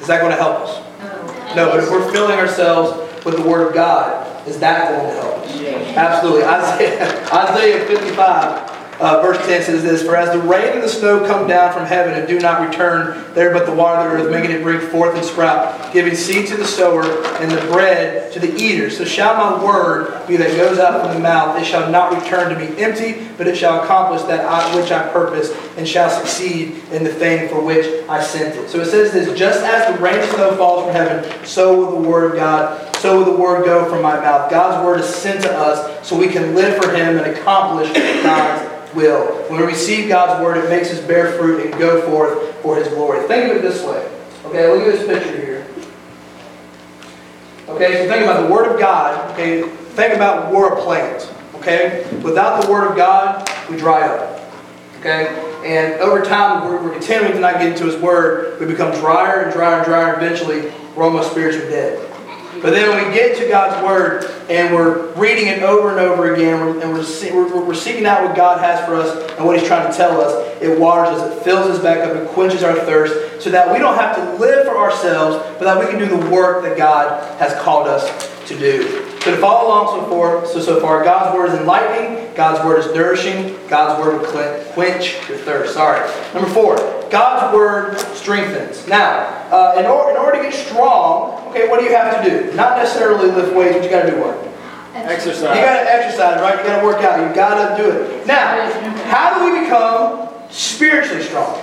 is 0.00 0.06
that 0.06 0.20
going 0.20 0.32
to 0.32 0.36
help 0.38 0.60
us? 0.60 0.82
Oh. 1.00 1.52
No, 1.56 1.70
but 1.70 1.82
if 1.82 1.90
we're 1.90 2.10
filling 2.12 2.38
ourselves 2.38 3.24
with 3.24 3.36
the 3.36 3.42
Word 3.42 3.68
of 3.68 3.74
God, 3.74 4.46
is 4.46 4.58
that 4.60 4.90
going 4.90 5.14
to 5.14 5.20
help 5.20 5.34
us? 5.44 5.56
Absolutely. 5.96 6.44
Isaiah, 6.44 7.32
Isaiah 7.32 7.86
55, 7.86 8.75
uh, 9.00 9.20
verse 9.20 9.38
10 9.46 9.62
says 9.62 9.82
this 9.82 10.02
For 10.02 10.16
as 10.16 10.32
the 10.32 10.46
rain 10.46 10.74
and 10.74 10.82
the 10.82 10.88
snow 10.88 11.26
come 11.26 11.46
down 11.46 11.72
from 11.72 11.84
heaven 11.84 12.14
and 12.14 12.26
do 12.26 12.38
not 12.38 12.66
return 12.66 13.32
there, 13.34 13.52
but 13.52 13.66
the 13.66 13.74
water 13.74 14.08
of 14.08 14.18
the 14.18 14.24
earth, 14.24 14.30
making 14.30 14.50
it 14.50 14.62
bring 14.62 14.80
forth 14.90 15.14
and 15.14 15.24
sprout, 15.24 15.92
giving 15.92 16.14
seed 16.14 16.46
to 16.48 16.56
the 16.56 16.64
sower 16.64 17.02
and 17.36 17.50
the 17.50 17.60
bread 17.72 18.32
to 18.32 18.40
the 18.40 18.54
eater, 18.56 18.90
so 18.90 19.04
shall 19.04 19.36
my 19.36 19.64
word 19.64 20.26
be 20.26 20.36
that 20.36 20.56
goes 20.56 20.78
out 20.78 21.02
from 21.02 21.14
the 21.14 21.20
mouth. 21.20 21.60
It 21.60 21.64
shall 21.64 21.90
not 21.90 22.12
return 22.12 22.52
to 22.52 22.58
me 22.58 22.82
empty, 22.82 23.26
but 23.36 23.46
it 23.46 23.56
shall 23.56 23.82
accomplish 23.82 24.22
that 24.22 24.44
I, 24.44 24.74
which 24.80 24.90
I 24.90 25.08
purpose, 25.10 25.52
and 25.76 25.86
shall 25.86 26.10
succeed 26.10 26.82
in 26.92 27.04
the 27.04 27.12
thing 27.12 27.48
for 27.48 27.62
which 27.62 28.08
I 28.08 28.22
sent 28.22 28.56
it. 28.56 28.68
So 28.68 28.80
it 28.80 28.86
says 28.86 29.12
this 29.12 29.38
Just 29.38 29.62
as 29.62 29.94
the 29.94 30.02
rain 30.02 30.20
and 30.20 30.30
snow 30.32 30.56
falls 30.56 30.84
from 30.84 30.92
heaven, 30.92 31.46
so 31.46 31.76
will 31.76 32.02
the 32.02 32.08
word 32.08 32.32
of 32.32 32.36
God, 32.36 32.96
so 32.96 33.18
will 33.18 33.32
the 33.32 33.38
word 33.38 33.64
go 33.64 33.88
from 33.90 34.02
my 34.02 34.18
mouth. 34.18 34.50
God's 34.50 34.84
word 34.84 35.00
is 35.00 35.14
sent 35.14 35.42
to 35.42 35.52
us 35.52 36.06
so 36.06 36.18
we 36.18 36.28
can 36.28 36.54
live 36.54 36.82
for 36.82 36.90
Him 36.90 37.18
and 37.18 37.26
accomplish 37.26 37.92
God's 38.22 38.65
will. 38.96 39.26
When 39.48 39.60
we 39.60 39.66
receive 39.66 40.08
God's 40.08 40.42
word, 40.42 40.56
it 40.56 40.68
makes 40.68 40.90
us 40.90 41.00
bear 41.06 41.38
fruit 41.38 41.64
and 41.64 41.78
go 41.78 42.02
forth 42.10 42.54
for 42.62 42.76
His 42.76 42.88
glory. 42.88 43.26
Think 43.28 43.50
of 43.50 43.58
it 43.58 43.62
this 43.62 43.84
way. 43.84 44.10
Okay, 44.46 44.72
look 44.72 44.82
at 44.82 44.98
this 44.98 45.06
picture 45.06 45.36
here. 45.36 45.66
Okay, 47.68 47.92
so 47.94 48.08
think 48.08 48.24
about 48.24 48.46
the 48.46 48.52
Word 48.52 48.72
of 48.72 48.80
God. 48.80 49.30
Okay, 49.32 49.62
think 49.62 50.14
about 50.14 50.52
we're 50.52 50.72
a 50.72 50.82
plant. 50.82 51.32
Okay, 51.56 52.06
without 52.22 52.62
the 52.62 52.70
Word 52.70 52.90
of 52.90 52.96
God, 52.96 53.48
we 53.70 53.76
dry 53.76 54.06
up. 54.06 54.40
Okay, 55.00 55.26
and 55.64 56.00
over 56.00 56.24
time, 56.24 56.68
we're, 56.68 56.82
we're 56.82 56.92
continuing 56.92 57.32
to 57.32 57.40
not 57.40 57.54
get 57.54 57.72
into 57.72 57.84
His 57.84 58.00
Word. 58.00 58.58
We 58.60 58.66
become 58.66 58.92
drier 59.00 59.42
and 59.42 59.52
drier 59.52 59.76
and 59.76 59.84
drier. 59.84 60.16
Eventually, 60.16 60.72
we're 60.94 61.04
almost 61.04 61.32
spiritually 61.32 61.68
dead. 61.68 62.15
But 62.62 62.70
then 62.70 62.88
when 62.88 63.08
we 63.08 63.14
get 63.14 63.36
to 63.38 63.48
God's 63.48 63.84
Word 63.84 64.24
and 64.50 64.74
we're 64.74 65.12
reading 65.12 65.48
it 65.48 65.62
over 65.62 65.90
and 65.90 66.00
over 66.00 66.34
again, 66.34 66.80
and 66.80 66.92
we're, 66.92 67.04
we're, 67.32 67.64
we're 67.66 67.74
seeking 67.74 68.06
out 68.06 68.26
what 68.26 68.36
God 68.36 68.60
has 68.60 68.84
for 68.86 68.96
us 68.96 69.30
and 69.36 69.44
what 69.44 69.58
He's 69.58 69.66
trying 69.66 69.90
to 69.90 69.96
tell 69.96 70.20
us, 70.20 70.62
it 70.62 70.78
waters 70.78 71.18
us, 71.18 71.36
it 71.36 71.44
fills 71.44 71.66
us 71.66 71.82
back 71.82 71.98
up, 71.98 72.16
it 72.16 72.28
quenches 72.30 72.62
our 72.62 72.74
thirst, 72.74 73.42
so 73.42 73.50
that 73.50 73.72
we 73.72 73.78
don't 73.78 73.96
have 73.96 74.16
to 74.16 74.34
live 74.34 74.66
for 74.66 74.78
ourselves, 74.78 75.36
but 75.58 75.64
that 75.64 75.78
we 75.78 75.86
can 75.90 75.98
do 75.98 76.06
the 76.06 76.30
work 76.30 76.62
that 76.62 76.76
God 76.76 77.38
has 77.38 77.52
called 77.62 77.86
us 77.86 78.08
to 78.48 78.58
do. 78.58 79.04
So 79.20 79.32
to 79.32 79.36
follow 79.38 79.68
along 79.68 80.00
so 80.00 80.10
far, 80.10 80.46
so 80.46 80.60
so 80.60 80.80
far, 80.80 81.04
God's 81.04 81.36
word 81.36 81.50
is 81.50 81.60
enlightening, 81.60 82.25
God's 82.36 82.64
word 82.64 82.80
is 82.80 82.94
nourishing, 82.94 83.56
God's 83.68 84.00
word 84.00 84.20
will 84.20 84.64
quench 84.72 85.28
your 85.28 85.38
thirst. 85.38 85.74
Sorry. 85.74 86.00
Number 86.34 86.50
four, 86.50 86.76
God's 87.10 87.54
word 87.54 87.98
strengthens. 88.14 88.86
Now, 88.86 89.26
uh, 89.50 89.76
in, 89.78 89.86
or, 89.86 90.10
in 90.10 90.16
order 90.16 90.42
to 90.42 90.42
get 90.42 90.54
strong, 90.54 91.48
okay, 91.48 91.68
what 91.68 91.80
do 91.80 91.86
you 91.86 91.92
have 91.92 92.22
to 92.22 92.30
do? 92.30 92.52
Not 92.54 92.76
necessarily 92.76 93.30
lift 93.30 93.54
weights, 93.54 93.76
but 93.76 93.84
you 93.84 93.90
got 93.90 94.02
to 94.02 94.10
do 94.10 94.20
what? 94.20 94.46
Exercise. 94.94 95.56
You 95.56 95.62
gotta 95.62 95.92
exercise, 95.92 96.40
right? 96.40 96.58
You 96.58 96.64
gotta 96.64 96.84
work 96.84 97.02
out. 97.04 97.20
You 97.20 97.34
gotta 97.34 97.80
do 97.80 97.90
it. 97.90 98.26
Now, 98.26 98.70
how 99.04 99.38
do 99.38 99.52
we 99.52 99.60
become 99.60 100.28
spiritually 100.50 101.22
strong? 101.22 101.60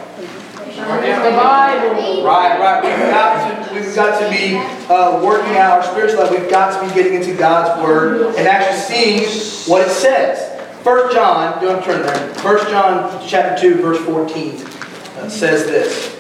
The 0.76 1.32
Bible. 1.32 2.24
Right, 2.24 2.60
right. 2.60 2.84
We've 2.84 3.12
got 3.12 3.68
to, 3.68 3.74
we've 3.74 3.96
got 3.96 4.20
to 4.20 4.30
be 4.30 4.58
uh, 4.92 5.24
working 5.24 5.58
out 5.58 5.72
our 5.72 5.84
spiritual 5.84 6.20
life. 6.20 6.32
We've 6.32 6.50
got 6.50 6.80
to 6.80 6.88
be 6.88 6.94
getting 6.94 7.16
into 7.16 7.36
God's 7.36 7.82
Word 7.84 8.36
and 8.36 8.48
actually 8.48 8.80
seeing 8.80 9.72
what 9.72 9.82
it 9.82 9.92
says. 9.92 10.53
First 10.84 11.16
John, 11.16 11.64
don't 11.64 11.82
turn 11.82 12.06
there. 12.06 12.34
First 12.36 12.68
John 12.68 13.26
chapter 13.26 13.74
2, 13.74 13.82
verse 13.82 14.00
14 14.00 14.56
uh, 14.58 15.30
says 15.30 15.66
this. 15.66 16.14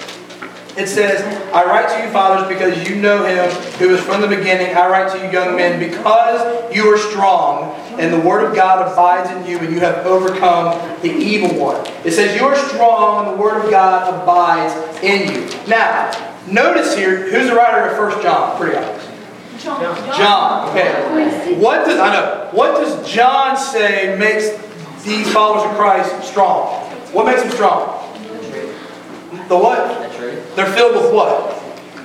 It 0.77 0.88
says, 0.88 1.22
I 1.53 1.65
write 1.65 1.89
to 1.89 2.05
you, 2.05 2.12
fathers, 2.13 2.48
because 2.48 2.89
you 2.89 2.96
know 2.96 3.25
him 3.25 3.51
who 3.74 3.93
is 3.93 4.01
from 4.01 4.22
the 4.22 4.27
beginning. 4.27 4.74
I 4.75 4.88
write 4.88 5.12
to 5.12 5.17
you, 5.24 5.32
young 5.32 5.58
men, 5.58 5.79
because 5.79 6.74
you 6.74 6.86
are 6.86 6.98
strong, 6.98 7.75
and 8.00 8.13
the 8.13 8.20
word 8.22 8.46
of 8.46 8.55
God 8.55 8.89
abides 8.89 9.29
in 9.32 9.51
you, 9.51 9.60
and 9.60 9.72
you 9.74 9.82
have 9.82 10.05
overcome 10.05 10.79
the 11.01 11.12
evil 11.12 11.60
one. 11.60 11.86
It 12.05 12.13
says, 12.13 12.39
You 12.39 12.48
are 12.48 12.55
strong, 12.55 13.27
and 13.27 13.38
the 13.38 13.41
word 13.41 13.65
of 13.65 13.70
God 13.70 14.24
abides 14.24 15.03
in 15.03 15.29
you. 15.29 15.67
Now, 15.67 16.10
notice 16.48 16.96
here, 16.96 17.29
who's 17.29 17.50
the 17.50 17.55
writer 17.55 17.89
of 17.89 17.98
First 17.98 18.24
John? 18.24 18.58
Pretty 18.58 18.77
obvious. 18.77 19.12
John. 19.63 20.70
Okay. 20.70 21.55
What 21.60 21.86
does 21.86 22.00
I 22.00 22.13
know? 22.13 22.50
What 22.51 22.82
does 22.82 23.10
John 23.10 23.58
say 23.58 24.17
makes 24.17 24.50
these 25.03 25.32
followers 25.32 25.70
of 25.70 25.77
Christ 25.77 26.27
strong? 26.27 26.67
What 27.12 27.25
makes 27.25 27.41
them 27.41 27.51
strong? 27.51 28.00
The 29.48 29.58
what? 29.58 30.10
The 30.10 30.17
truth. 30.17 30.55
They're 30.55 30.74
filled 30.74 30.96
with 30.96 31.13
what? 31.13 31.50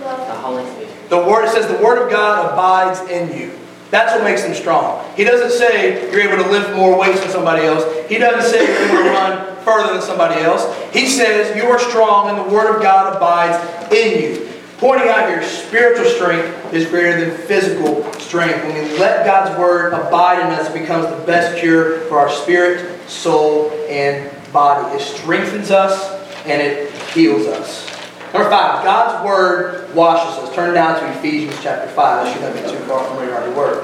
The 0.00 0.06
Holy 0.34 0.64
Spirit. 0.70 1.08
The 1.08 1.18
word 1.18 1.46
it 1.46 1.52
says 1.52 1.66
the 1.66 1.82
word 1.82 2.02
of 2.04 2.10
God 2.10 2.52
abides 2.52 3.00
in 3.10 3.36
you. 3.36 3.52
That's 3.90 4.12
what 4.12 4.22
makes 4.22 4.42
them 4.42 4.54
strong. 4.54 5.02
He 5.16 5.24
doesn't 5.24 5.50
say 5.50 6.10
you're 6.12 6.20
able 6.20 6.42
to 6.44 6.50
lift 6.50 6.74
more 6.76 6.98
weights 6.98 7.20
than 7.20 7.30
somebody 7.30 7.64
else. 7.64 7.84
He 8.08 8.18
doesn't 8.18 8.50
say 8.50 8.66
you're 8.66 8.88
able 8.90 9.04
to 9.04 9.10
run 9.10 9.56
further 9.64 9.94
than 9.94 10.02
somebody 10.02 10.40
else. 10.42 10.66
He 10.92 11.08
says 11.08 11.56
you 11.56 11.64
are 11.64 11.78
strong 11.78 12.28
and 12.28 12.38
the 12.38 12.54
word 12.54 12.74
of 12.76 12.82
God 12.82 13.16
abides 13.16 13.92
in 13.92 14.22
you. 14.22 14.47
Pointing 14.78 15.08
out 15.08 15.28
here, 15.28 15.42
spiritual 15.42 16.04
strength 16.04 16.72
is 16.72 16.86
greater 16.86 17.18
than 17.18 17.36
physical 17.48 18.12
strength. 18.12 18.62
When 18.62 18.74
we 18.74 18.96
let 18.96 19.26
God's 19.26 19.58
word 19.58 19.92
abide 19.92 20.38
in 20.38 20.52
us, 20.52 20.70
it 20.70 20.80
becomes 20.80 21.06
the 21.08 21.26
best 21.26 21.58
cure 21.58 22.02
for 22.02 22.20
our 22.20 22.30
spirit, 22.30 23.10
soul, 23.10 23.72
and 23.88 24.30
body. 24.52 24.94
It 24.94 25.00
strengthens 25.00 25.72
us 25.72 26.12
and 26.46 26.62
it 26.62 26.92
heals 27.12 27.48
us. 27.48 27.88
Number 28.32 28.48
five, 28.48 28.84
God's 28.84 29.26
word 29.26 29.92
washes 29.96 30.44
us. 30.44 30.54
Turn 30.54 30.74
down 30.74 31.00
to 31.00 31.18
Ephesians 31.18 31.58
chapter 31.60 31.88
5. 31.88 31.96
That 31.96 32.32
should 32.32 32.42
not 32.42 32.54
be 32.54 32.70
too 32.70 32.84
far 32.84 33.04
from 33.04 33.16
where 33.16 33.26
you 33.26 33.32
already 33.32 33.54
were. 33.54 33.82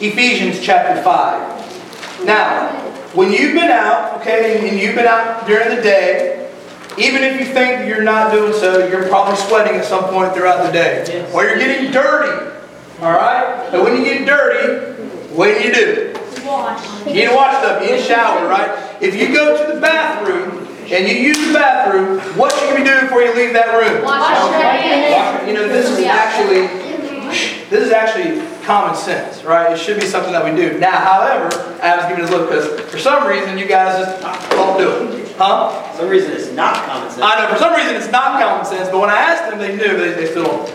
Ephesians 0.00 0.58
chapter 0.64 1.02
5. 1.02 2.24
Now, 2.24 2.70
when 3.12 3.30
you've 3.30 3.52
been 3.52 3.70
out, 3.70 4.18
okay, 4.22 4.70
and 4.70 4.80
you've 4.80 4.94
been 4.94 5.06
out 5.06 5.46
during 5.46 5.76
the 5.76 5.82
day, 5.82 6.45
even 6.98 7.22
if 7.22 7.38
you 7.40 7.46
think 7.46 7.86
you're 7.88 8.02
not 8.02 8.32
doing 8.32 8.52
so, 8.52 8.86
you're 8.88 9.08
probably 9.08 9.36
sweating 9.36 9.76
at 9.76 9.84
some 9.84 10.04
point 10.04 10.34
throughout 10.34 10.64
the 10.66 10.72
day. 10.72 11.04
Yes. 11.06 11.34
Or 11.34 11.44
you're 11.44 11.58
getting 11.58 11.90
dirty. 11.92 12.54
Alright? 13.00 13.74
And 13.74 13.82
when 13.82 13.96
you 13.96 14.04
get 14.04 14.26
dirty, 14.26 15.02
what 15.34 15.46
do 15.58 15.62
you 15.62 15.72
do? 15.74 16.14
Wash. 16.46 17.06
You 17.06 17.12
need 17.12 17.28
to 17.28 17.34
wash 17.34 17.58
stuff. 17.58 17.82
You 17.82 17.90
need 17.92 17.98
to 17.98 18.04
shower, 18.04 18.48
right? 18.48 18.96
If 19.02 19.14
you 19.14 19.34
go 19.34 19.66
to 19.66 19.74
the 19.74 19.80
bathroom 19.80 20.66
and 20.90 21.06
you 21.08 21.14
use 21.16 21.46
the 21.46 21.52
bathroom, 21.52 22.18
what 22.38 22.52
should 22.54 22.70
you 22.70 22.76
be 22.76 22.84
doing 22.84 23.00
before 23.04 23.20
you 23.22 23.34
leave 23.34 23.52
that 23.52 23.68
room? 23.74 24.02
Wash- 24.04 24.50
your 24.50 24.60
hands. 24.62 25.46
You 25.48 25.54
know, 25.54 25.68
this 25.68 25.90
is 25.90 26.04
actually, 26.04 26.68
this 27.68 27.84
is 27.84 27.90
actually 27.90 28.40
common 28.64 28.94
sense, 28.96 29.42
right? 29.44 29.72
It 29.72 29.78
should 29.78 30.00
be 30.00 30.06
something 30.06 30.32
that 30.32 30.44
we 30.44 30.56
do. 30.56 30.78
Now, 30.78 30.92
however, 30.98 31.48
I 31.82 31.96
was 31.96 32.06
giving 32.06 32.24
this 32.24 32.30
look 32.32 32.48
because 32.48 32.80
for 32.90 32.98
some 32.98 33.26
reason 33.26 33.58
you 33.58 33.66
guys 33.66 33.98
just 34.04 34.22
don't 34.52 34.78
do 34.78 35.18
it. 35.18 35.25
Huh? 35.38 35.82
For 35.92 35.98
some 35.98 36.08
reason, 36.08 36.32
it's 36.32 36.50
not 36.52 36.74
common 36.86 37.10
sense. 37.10 37.22
I 37.22 37.40
know, 37.44 37.52
for 37.52 37.58
some 37.58 37.74
reason 37.74 37.94
it's 37.96 38.10
not 38.10 38.40
common 38.40 38.64
sense, 38.64 38.88
but 38.88 39.00
when 39.00 39.10
I 39.10 39.16
asked 39.16 39.50
them, 39.50 39.58
they 39.58 39.76
knew, 39.76 39.96
they, 39.96 40.12
they 40.12 40.26
still 40.26 40.44
don't. 40.44 40.70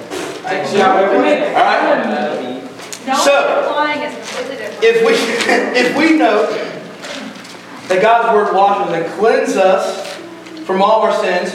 Alright. 0.45 1.55
Alright? 1.55 2.61
No, 3.07 3.15
So- 3.15 3.63
applying 3.67 4.01
is 4.01 4.13
completely 4.15 4.57
different. 4.57 4.83
If 4.83 5.05
we, 5.05 5.13
if 5.79 5.97
we 5.97 6.17
know 6.17 6.45
that 7.87 8.01
God's 8.01 8.35
word 8.35 8.55
washes 8.55 8.93
and 8.93 9.05
cleanses 9.19 9.57
us 9.57 10.15
from 10.65 10.81
all 10.81 11.03
of 11.03 11.09
our 11.09 11.21
sins 11.23 11.51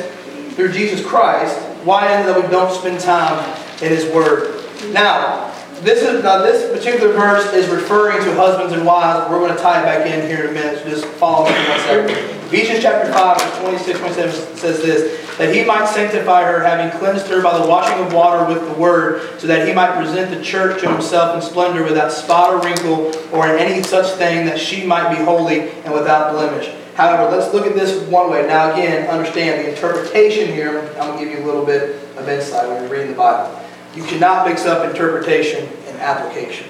through 0.57 0.73
Jesus 0.73 1.05
Christ, 1.07 1.57
why 1.85 2.13
is 2.13 2.27
it 2.27 2.33
that 2.33 2.43
we 2.43 2.49
don't 2.51 2.73
spend 2.75 3.01
time 3.01 3.39
in 3.83 3.91
His 3.91 4.05
Word? 4.13 4.65
Now, 4.93 5.53
this 5.83 6.03
is 6.03 6.25
now 6.25 6.39
this 6.43 6.77
particular 6.77 7.13
verse 7.13 7.53
is 7.53 7.69
referring 7.69 8.25
to 8.25 8.35
husbands 8.35 8.73
and 8.73 8.85
wives. 8.85 9.31
We're 9.31 9.39
going 9.39 9.55
to 9.55 9.63
tie 9.63 9.81
it 9.81 9.85
back 9.85 10.07
in 10.07 10.27
here 10.29 10.45
in 10.45 10.51
a 10.51 10.53
minute. 10.53 10.83
So 10.83 10.91
just 10.91 11.05
follow 11.15 11.49
me 11.49 11.53
one 11.55 11.81
second. 11.81 12.36
Ephesians 12.47 12.81
chapter 12.81 13.13
5, 13.13 13.41
verse 13.41 13.59
26, 13.59 13.99
27 13.99 14.57
says 14.57 14.81
this, 14.81 15.37
that 15.37 15.53
he 15.53 15.65
might 15.65 15.89
sanctify 15.89 16.45
her, 16.45 16.61
having 16.63 16.97
cleansed 17.01 17.27
her 17.27 17.43
by 17.43 17.59
the 17.59 17.67
washing 17.67 18.07
of 18.07 18.13
water 18.13 18.47
with 18.47 18.63
the 18.69 18.81
word, 18.81 19.41
so 19.41 19.49
that 19.49 19.67
he 19.67 19.75
might 19.75 19.97
present 19.97 20.31
the 20.31 20.41
church 20.45 20.81
to 20.81 20.89
himself 20.89 21.35
in 21.35 21.43
splendor 21.43 21.83
without 21.83 22.13
spot 22.13 22.55
or 22.55 22.61
wrinkle 22.61 23.13
or 23.33 23.49
in 23.49 23.59
any 23.59 23.83
such 23.83 24.17
thing, 24.17 24.47
that 24.47 24.61
she 24.61 24.87
might 24.87 25.11
be 25.11 25.25
holy 25.25 25.71
and 25.71 25.93
without 25.93 26.31
blemish. 26.31 26.73
However, 26.95 27.37
let's 27.37 27.53
look 27.53 27.67
at 27.67 27.75
this 27.75 28.01
one 28.09 28.31
way. 28.31 28.47
Now 28.47 28.73
again, 28.73 29.11
understand 29.11 29.65
the 29.65 29.71
interpretation 29.71 30.47
here, 30.47 30.89
I'm 31.01 31.09
going 31.09 31.19
to 31.19 31.25
give 31.25 31.37
you 31.37 31.45
a 31.45 31.47
little 31.47 31.67
bit 31.67 31.97
of 32.17 32.29
insight 32.29 32.69
when 32.69 32.81
you're 32.81 32.93
reading 32.93 33.09
the 33.09 33.17
Bible. 33.17 33.61
You 33.97 34.05
cannot 34.05 34.47
mix 34.47 34.67
up 34.67 34.89
interpretation 34.89 35.69
and 35.89 35.99
application. 35.99 36.69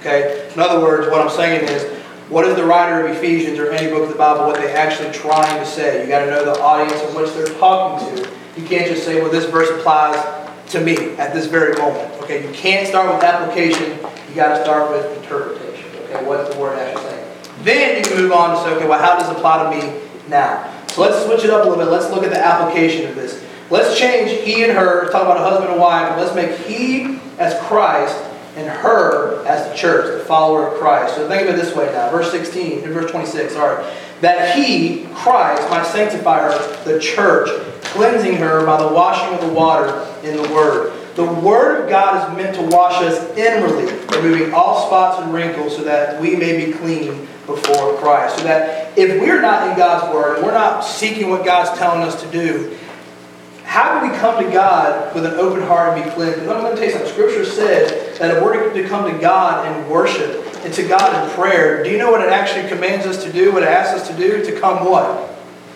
Okay? 0.00 0.50
In 0.52 0.60
other 0.60 0.80
words, 0.84 1.08
what 1.08 1.20
I'm 1.20 1.30
saying 1.30 1.68
is, 1.68 2.03
what 2.28 2.46
is 2.46 2.56
the 2.56 2.64
writer 2.64 3.06
of 3.06 3.16
Ephesians 3.16 3.58
or 3.58 3.70
any 3.70 3.90
book 3.90 4.04
of 4.04 4.08
the 4.08 4.14
Bible, 4.14 4.46
what 4.46 4.56
they 4.56 4.72
actually 4.72 5.12
trying 5.12 5.58
to 5.58 5.66
say? 5.66 6.02
You 6.02 6.08
got 6.08 6.24
to 6.24 6.30
know 6.30 6.44
the 6.44 6.58
audience 6.60 7.00
in 7.02 7.14
which 7.14 7.30
they're 7.34 7.54
talking 7.58 8.16
to. 8.16 8.30
You 8.56 8.66
can't 8.66 8.86
just 8.86 9.04
say, 9.04 9.20
well, 9.20 9.30
this 9.30 9.44
verse 9.44 9.68
applies 9.70 10.16
to 10.70 10.80
me 10.80 11.14
at 11.16 11.34
this 11.34 11.46
very 11.46 11.76
moment. 11.76 12.10
Okay? 12.22 12.46
You 12.46 12.52
can't 12.54 12.88
start 12.88 13.12
with 13.12 13.22
application. 13.22 13.98
You 14.28 14.34
got 14.34 14.56
to 14.56 14.64
start 14.64 14.90
with 14.90 15.22
interpretation. 15.22 15.90
Okay? 16.04 16.24
What's 16.24 16.54
the 16.54 16.60
word 16.60 16.78
actually 16.78 17.02
saying? 17.02 17.30
Then 17.62 17.98
you 17.98 18.04
can 18.04 18.22
move 18.22 18.32
on 18.32 18.56
to 18.56 18.62
say, 18.62 18.74
okay, 18.76 18.88
well, 18.88 18.98
how 18.98 19.18
does 19.18 19.28
it 19.28 19.36
apply 19.36 19.70
to 19.70 19.76
me 19.76 20.00
now? 20.28 20.72
So 20.88 21.02
let's 21.02 21.24
switch 21.26 21.44
it 21.44 21.50
up 21.50 21.64
a 21.64 21.68
little 21.68 21.84
bit. 21.84 21.90
Let's 21.90 22.10
look 22.10 22.24
at 22.24 22.30
the 22.30 22.42
application 22.42 23.08
of 23.08 23.16
this. 23.16 23.44
Let's 23.70 23.98
change 23.98 24.30
he 24.30 24.62
and 24.64 24.72
her, 24.72 25.10
talk 25.10 25.22
about 25.22 25.36
a 25.36 25.40
husband 25.40 25.70
and 25.72 25.80
wife, 25.80 26.10
and 26.10 26.20
let's 26.20 26.34
make 26.34 26.56
he 26.66 27.18
as 27.38 27.58
Christ 27.66 28.16
and 28.56 28.68
her 28.68 29.44
as 29.46 29.68
the 29.68 29.76
church, 29.76 30.18
the 30.18 30.24
follower 30.24 30.68
of 30.68 30.78
Christ. 30.78 31.16
So 31.16 31.28
think 31.28 31.48
of 31.48 31.54
it 31.54 31.56
this 31.56 31.74
way 31.74 31.86
now. 31.86 32.10
Verse 32.10 32.30
16, 32.30 32.82
verse 32.82 33.10
26, 33.10 33.54
sorry. 33.54 33.84
That 34.20 34.56
he, 34.56 35.06
Christ, 35.14 35.68
might 35.70 35.86
sanctify 35.86 36.40
her, 36.40 36.84
the 36.84 37.00
church, 37.00 37.48
cleansing 37.82 38.36
her 38.36 38.64
by 38.64 38.80
the 38.82 38.88
washing 38.88 39.34
of 39.34 39.40
the 39.40 39.52
water 39.52 40.06
in 40.22 40.36
the 40.36 40.48
word. 40.54 40.92
The 41.16 41.24
word 41.24 41.84
of 41.84 41.88
God 41.88 42.28
is 42.28 42.36
meant 42.36 42.56
to 42.56 42.62
wash 42.74 43.00
us 43.02 43.36
inwardly, 43.36 43.84
removing 44.16 44.52
all 44.52 44.86
spots 44.86 45.22
and 45.22 45.32
wrinkles 45.32 45.76
so 45.76 45.84
that 45.84 46.20
we 46.20 46.34
may 46.34 46.64
be 46.66 46.72
clean 46.72 47.28
before 47.46 47.96
Christ. 47.98 48.38
So 48.38 48.44
that 48.44 48.96
if 48.98 49.20
we're 49.20 49.40
not 49.40 49.68
in 49.68 49.76
God's 49.76 50.12
word 50.12 50.36
and 50.36 50.46
we're 50.46 50.52
not 50.52 50.80
seeking 50.80 51.30
what 51.30 51.44
God's 51.44 51.78
telling 51.78 52.02
us 52.02 52.20
to 52.22 52.30
do, 52.30 52.76
how 53.74 53.98
do 53.98 54.08
we 54.08 54.16
come 54.18 54.40
to 54.40 54.48
God 54.52 55.12
with 55.16 55.26
an 55.26 55.32
open 55.32 55.60
heart 55.62 55.98
and 55.98 56.04
be 56.04 56.08
cleansed? 56.12 56.38
Because 56.38 56.54
I'm 56.54 56.62
going 56.62 56.76
to 56.76 56.80
tell 56.80 56.84
you 56.84 56.92
something. 56.92 57.10
Scripture 57.10 57.44
says 57.44 58.16
that 58.20 58.36
if 58.36 58.40
we're 58.40 58.72
to 58.72 58.88
come 58.88 59.12
to 59.12 59.18
God 59.18 59.66
in 59.66 59.90
worship 59.90 60.46
and 60.64 60.72
to 60.74 60.86
God 60.86 61.10
in 61.12 61.34
prayer, 61.34 61.82
do 61.82 61.90
you 61.90 61.98
know 61.98 62.12
what 62.12 62.20
it 62.20 62.28
actually 62.28 62.68
commands 62.68 63.04
us 63.04 63.24
to 63.24 63.32
do? 63.32 63.52
What 63.52 63.64
it 63.64 63.68
asks 63.68 64.00
us 64.00 64.08
to 64.10 64.16
do? 64.16 64.44
To 64.44 64.60
come 64.60 64.88
what? 64.88 65.28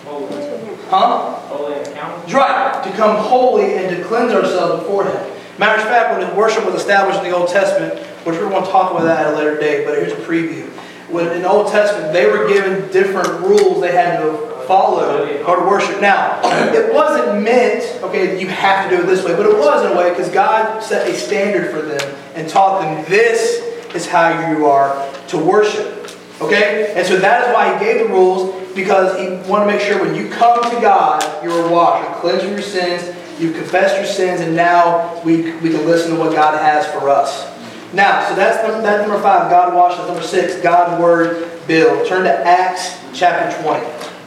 Holy. 0.05 0.77
Huh? 0.89 1.33
Holy. 1.49 1.75
That's 1.75 2.33
right. 2.33 2.85
To 2.85 2.93
come 2.93 3.17
holy 3.17 3.75
and 3.75 3.97
to 3.97 4.05
cleanse 4.05 4.33
ourselves 4.33 4.85
before 4.85 5.07
Him. 5.07 5.33
Matter 5.59 5.83
of 5.83 5.89
fact, 5.89 6.17
when 6.17 6.37
worship 6.37 6.65
was 6.65 6.77
established 6.77 7.19
in 7.19 7.25
the 7.29 7.37
Old 7.37 7.49
Testament, 7.49 7.99
which 8.25 8.37
we're 8.37 8.49
going 8.49 8.65
to 8.65 8.71
talk 8.71 8.93
about 8.93 9.03
that 9.03 9.27
at 9.27 9.35
a 9.35 9.37
later 9.37 9.59
date, 9.59 9.85
but 9.85 9.99
here's 9.99 10.13
a 10.13 10.25
preview. 10.25 10.69
When 11.11 11.27
in 11.33 11.43
the 11.43 11.49
Old 11.49 11.73
Testament, 11.73 12.13
they 12.13 12.27
were 12.27 12.47
given 12.47 12.93
different 12.93 13.29
rules 13.41 13.81
they 13.81 13.91
had 13.91 14.21
to 14.21 14.58
follow 14.69 15.27
or 15.47 15.57
to 15.57 15.63
worship. 15.63 16.01
Now, 16.01 16.41
it 16.45 16.93
wasn't 16.93 17.43
meant, 17.43 17.83
okay, 18.05 18.39
you 18.39 18.49
have 18.49 18.89
to 18.89 18.97
do 18.97 19.03
it 19.03 19.07
this 19.07 19.25
way, 19.25 19.35
but 19.35 19.47
it 19.47 19.59
was 19.59 19.85
in 19.85 19.93
a 19.93 19.97
way 19.97 20.11
because 20.11 20.29
God 20.29 20.83
set 20.83 21.09
a 21.09 21.15
standard 21.15 21.71
for 21.73 21.81
them 21.81 22.15
and 22.35 22.47
taught 22.49 22.83
them 22.83 23.05
this 23.09 23.65
is 23.95 24.07
how 24.07 24.51
you 24.51 24.67
are 24.67 25.11
to 25.29 25.39
worship. 25.39 26.15
Okay? 26.43 26.93
And 26.95 27.07
so 27.07 27.17
that 27.19 27.49
is 27.49 27.55
why 27.55 27.73
He 27.73 27.85
gave 27.85 28.07
the 28.07 28.13
rules 28.13 28.55
because 28.75 29.19
He 29.19 29.29
wanted 29.51 29.65
to 29.65 29.73
make 29.73 29.81
sure 29.81 30.05
when 30.05 30.15
you 30.15 30.29
come 30.29 30.63
to 30.63 30.81
God, 30.83 31.25
you're 31.43 31.71
washed, 31.71 32.07
you're 32.07 32.21
cleansed 32.21 32.45
from 32.45 32.53
your 32.53 32.63
sins, 32.63 33.17
you've 33.41 33.55
confessed 33.55 33.97
your 33.97 34.07
sins, 34.07 34.43
and 34.43 34.55
now 34.55 35.21
we, 35.25 35.53
we 35.61 35.71
can 35.71 35.87
listen 35.87 36.15
to 36.15 36.21
what 36.21 36.35
God 36.35 36.61
has 36.61 36.87
for 36.89 37.09
us. 37.09 37.55
Now, 37.95 38.29
so 38.29 38.35
that's 38.35 38.63
number, 38.69 38.83
that's 38.83 39.09
number 39.09 39.21
five, 39.23 39.51
God 39.51 39.75
washes. 39.75 40.07
Number 40.07 40.23
six, 40.23 40.61
God 40.61 41.01
Word 41.01 41.51
build. 41.67 42.07
Turn 42.07 42.25
to 42.25 42.47
Acts 42.47 42.99
chapter 43.15 43.63
20. 43.63 44.18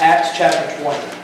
Acts 0.00 0.38
chapter 0.38 0.80
20. 0.80 1.18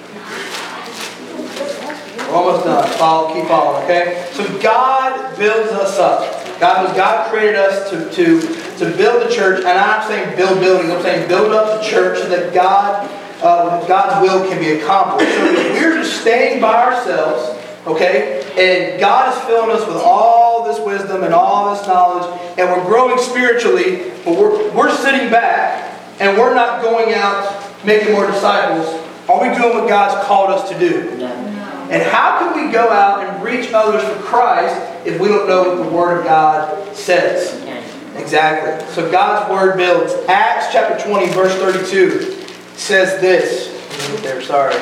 We're 2.26 2.34
almost 2.34 2.64
done. 2.64 2.90
Follow, 2.98 3.32
keep 3.32 3.46
following, 3.46 3.84
okay? 3.84 4.28
So 4.32 4.42
God 4.58 5.38
builds 5.38 5.70
us 5.70 5.96
up. 6.00 6.58
God 6.58 6.96
God 6.96 7.30
created 7.30 7.54
us 7.54 7.88
to, 7.90 8.10
to, 8.10 8.40
to 8.78 8.96
build 8.96 9.22
the 9.22 9.32
church, 9.32 9.60
and 9.60 9.68
I'm 9.68 10.08
saying 10.08 10.37
build 10.37 10.58
buildings, 10.58 10.90
I'm 10.90 11.02
saying 11.02 11.28
build 11.28 11.52
up 11.52 11.80
the 11.80 11.88
church 11.88 12.18
so 12.18 12.28
that 12.30 12.52
God, 12.52 13.08
uh, 13.42 13.87
God's 13.87 14.28
will 14.28 14.48
can 14.48 14.58
be 14.58 14.80
accomplished. 14.80 15.32
So 15.32 15.44
if 15.44 15.80
we're 15.80 16.02
just 16.02 16.20
staying 16.22 16.60
by 16.60 16.74
ourselves, 16.74 17.62
okay, 17.87 18.42
and 18.58 18.98
God 18.98 19.37
is 19.37 19.44
filling 19.44 19.70
us 19.70 19.87
with 19.87 19.98
all 19.98 20.64
this 20.64 20.80
wisdom 20.84 21.22
and 21.22 21.32
all 21.32 21.72
this 21.76 21.87
knowledge, 21.87 22.40
and 22.58 22.68
we're 22.68 22.84
growing 22.84 23.18
spiritually, 23.18 24.10
but 24.24 24.37
we're, 24.37 24.72
we're 24.72 24.96
sitting 24.96 25.30
back 25.30 25.92
and 26.18 26.37
we're 26.37 26.54
not 26.54 26.82
going 26.82 27.14
out 27.14 27.73
making 27.84 28.12
more 28.12 28.26
disciples, 28.26 28.86
are 29.28 29.40
we 29.40 29.56
doing 29.56 29.78
what 29.78 29.88
God's 29.88 30.26
called 30.26 30.50
us 30.50 30.68
to 30.70 30.78
do? 30.78 31.16
No. 31.16 31.26
And 31.90 32.02
how 32.02 32.38
can 32.38 32.66
we 32.66 32.72
go 32.72 32.88
out 32.88 33.24
and 33.24 33.42
reach 33.42 33.72
others 33.72 34.02
for 34.02 34.22
Christ 34.22 34.74
if 35.06 35.20
we 35.20 35.28
don't 35.28 35.46
know 35.46 35.74
what 35.74 35.84
the 35.84 35.90
Word 35.90 36.18
of 36.18 36.24
God 36.24 36.96
says? 36.96 37.62
Exactly. 38.16 38.86
So 38.94 39.10
God's 39.10 39.50
Word 39.50 39.76
builds. 39.76 40.12
Acts 40.28 40.72
chapter 40.72 41.06
20, 41.06 41.32
verse 41.32 41.54
32 41.56 42.44
says 42.76 43.20
this. 43.20 43.70
There, 44.22 44.40
sorry. 44.42 44.74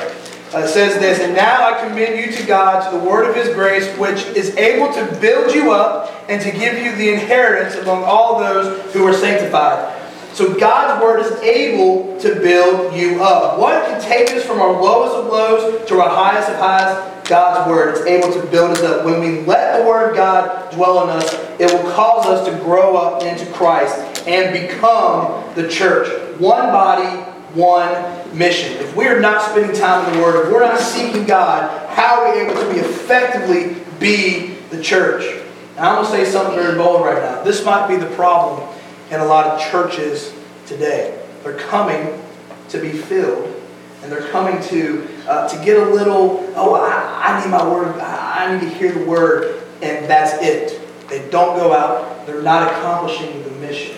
Uh, 0.54 0.66
says 0.66 0.98
this, 1.00 1.18
and 1.20 1.34
now 1.34 1.66
I 1.66 1.88
commend 1.88 2.18
you 2.18 2.30
to 2.30 2.46
God, 2.46 2.84
to 2.84 2.98
the 2.98 3.02
word 3.02 3.26
of 3.26 3.34
his 3.34 3.54
grace, 3.54 3.88
which 3.96 4.26
is 4.36 4.54
able 4.56 4.92
to 4.92 5.18
build 5.18 5.54
you 5.54 5.72
up 5.72 6.12
and 6.28 6.42
to 6.42 6.50
give 6.50 6.78
you 6.78 6.94
the 6.94 7.10
inheritance 7.10 7.74
among 7.76 8.04
all 8.04 8.38
those 8.38 8.92
who 8.92 9.06
are 9.06 9.14
sanctified. 9.14 10.01
So 10.34 10.58
God's 10.58 11.02
word 11.02 11.20
is 11.20 11.32
able 11.42 12.18
to 12.20 12.34
build 12.36 12.94
you 12.94 13.22
up. 13.22 13.58
What 13.58 13.84
can 13.86 14.00
take 14.00 14.30
us 14.30 14.44
from 14.44 14.60
our 14.60 14.72
lowest 14.72 15.14
of 15.14 15.26
lows 15.26 15.86
to 15.88 16.00
our 16.00 16.08
highest 16.08 16.48
of 16.48 16.56
highs? 16.56 17.28
God's 17.28 17.68
word 17.68 17.94
is 17.94 18.06
able 18.06 18.32
to 18.32 18.46
build 18.48 18.70
us 18.70 18.82
up. 18.82 19.04
When 19.04 19.20
we 19.20 19.40
let 19.42 19.78
the 19.78 19.84
word 19.88 20.10
of 20.10 20.16
God 20.16 20.72
dwell 20.72 21.04
in 21.04 21.10
us, 21.10 21.34
it 21.58 21.70
will 21.70 21.92
cause 21.92 22.26
us 22.26 22.48
to 22.48 22.64
grow 22.64 22.96
up 22.96 23.22
into 23.22 23.44
Christ 23.52 24.26
and 24.26 24.52
become 24.52 25.44
the 25.54 25.68
church. 25.68 26.08
One 26.40 26.68
body, 26.68 27.20
one 27.54 27.92
mission. 28.36 28.72
If 28.78 28.96
we're 28.96 29.20
not 29.20 29.42
spending 29.50 29.78
time 29.78 30.08
in 30.08 30.18
the 30.18 30.24
Word, 30.24 30.46
if 30.46 30.52
we're 30.52 30.60
not 30.60 30.80
seeking 30.80 31.26
God, 31.26 31.88
how 31.90 32.22
are 32.22 32.32
we 32.32 32.40
able 32.40 32.54
to 32.54 32.72
be 32.72 32.80
effectively 32.80 33.76
be 34.00 34.54
the 34.70 34.82
church? 34.82 35.40
I'm 35.76 35.96
going 35.96 36.06
to 36.06 36.10
say 36.10 36.24
something 36.24 36.54
very 36.54 36.76
bold 36.76 37.02
right 37.02 37.22
now. 37.22 37.42
This 37.42 37.64
might 37.64 37.88
be 37.88 37.96
the 37.96 38.06
problem 38.14 38.66
in 39.12 39.20
a 39.20 39.24
lot 39.24 39.46
of 39.46 39.70
churches 39.70 40.32
today. 40.66 41.22
They're 41.44 41.58
coming 41.58 42.22
to 42.70 42.80
be 42.80 42.92
filled, 42.92 43.54
and 44.02 44.10
they're 44.10 44.28
coming 44.30 44.60
to 44.64 45.06
uh, 45.28 45.48
to 45.48 45.64
get 45.64 45.76
a 45.76 45.90
little. 45.90 46.50
Oh, 46.56 46.74
I, 46.74 47.34
I 47.34 47.44
need 47.44 47.50
my 47.50 47.68
word. 47.68 47.98
I 48.00 48.46
I 48.46 48.54
need 48.54 48.60
to 48.60 48.74
hear 48.74 48.92
the 48.92 49.04
word, 49.04 49.62
and 49.82 50.06
that's 50.06 50.42
it. 50.42 50.80
They 51.08 51.28
don't 51.28 51.56
go 51.56 51.74
out. 51.74 52.26
They're 52.26 52.42
not 52.42 52.72
accomplishing 52.72 53.42
the 53.44 53.50
mission. 53.52 53.96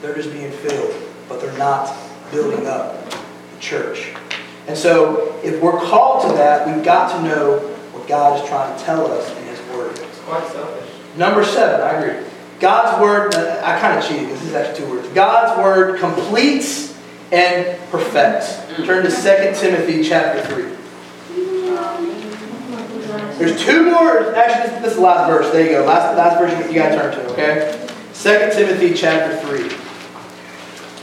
They're 0.00 0.14
just 0.14 0.32
being 0.32 0.50
filled, 0.50 0.94
but 1.28 1.40
they're 1.40 1.58
not 1.58 1.94
building 2.30 2.66
up 2.66 3.10
the 3.10 3.60
church. 3.60 4.14
And 4.66 4.78
so, 4.78 5.38
if 5.44 5.60
we're 5.60 5.78
called 5.78 6.22
to 6.30 6.36
that, 6.38 6.66
we've 6.66 6.84
got 6.84 7.14
to 7.14 7.22
know 7.22 7.58
what 7.92 8.08
God 8.08 8.42
is 8.42 8.48
trying 8.48 8.76
to 8.78 8.84
tell 8.84 9.06
us 9.12 9.30
in 9.36 9.44
His 9.46 9.60
Word. 9.68 9.98
It's 9.98 10.20
quite 10.20 10.46
selfish. 10.48 10.90
Number 11.16 11.44
seven, 11.44 11.82
I 11.82 12.00
agree. 12.00 12.33
God's 12.60 13.00
Word, 13.00 13.34
uh, 13.34 13.60
I 13.64 13.78
kind 13.80 13.98
of 13.98 14.04
cheated 14.04 14.28
because 14.28 14.40
this 14.40 14.48
is 14.50 14.54
actually 14.54 14.86
two 14.86 14.90
words. 14.90 15.08
God's 15.08 15.58
Word 15.58 15.98
completes 15.98 16.96
and 17.32 17.78
perfects. 17.90 18.56
Turn 18.86 19.04
to 19.04 19.10
2 19.10 19.60
Timothy 19.60 20.04
chapter 20.04 20.42
3. 20.46 20.74
There's 23.38 23.62
two 23.64 23.90
more, 23.90 24.34
actually, 24.34 24.80
this, 24.80 24.92
is 24.92 24.96
the 24.96 25.02
last 25.02 25.28
verse. 25.28 25.52
There 25.52 25.64
you 25.64 25.70
go. 25.70 25.84
Last, 25.84 26.16
last 26.16 26.38
verse 26.38 26.52
you 26.72 26.78
got 26.78 26.90
to 26.90 26.96
turn 26.96 27.12
to, 27.12 27.32
okay? 27.32 27.88
2 28.14 28.56
Timothy 28.56 28.94
chapter 28.94 29.36
3. 29.38 29.68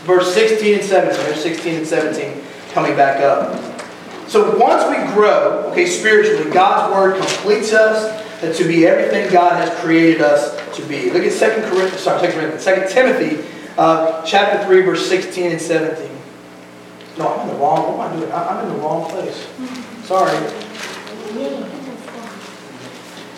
Verse 0.06 0.34
16 0.34 0.76
and 0.76 0.84
17. 0.84 1.26
There's 1.26 1.44
16 1.44 1.76
and 1.76 1.88
17 1.88 2.42
coming 2.72 2.96
back 2.96 3.22
up. 3.22 3.82
So 4.28 4.58
once 4.58 4.84
we 4.90 5.14
grow, 5.14 5.70
okay, 5.72 5.86
spiritually, 5.86 6.50
God's 6.52 6.94
Word 6.94 7.18
completes 7.18 7.74
us 7.74 8.21
and 8.42 8.56
to 8.56 8.64
be 8.68 8.88
everything 8.88 9.32
God 9.32 9.54
has 9.54 9.78
created 9.82 10.22
us 10.22 10.56
to 10.76 10.86
be. 10.86 11.12
Look 11.12 11.24
at 11.24 11.32
2 11.32 11.70
Corinthians, 11.70 12.00
sorry, 12.02 12.28
2 12.28 12.34
Corinthians, 12.34 12.66
2 12.66 12.94
Timothy 12.94 13.48
uh, 13.78 14.24
chapter 14.26 14.66
3, 14.66 14.82
verse 14.82 15.08
16 15.08 15.52
and 15.52 15.62
17. 15.62 16.10
No, 17.18 17.28
I'm 17.28 17.42
in 17.42 17.56
the 17.56 17.62
wrong, 17.62 17.98
what 17.98 18.08
am 18.08 18.14
I 18.14 18.20
doing? 18.20 18.32
I'm 18.32 18.68
in 18.68 18.74
the 18.74 18.80
wrong 18.82 19.10
place. 19.10 19.48
Sorry. 20.06 20.32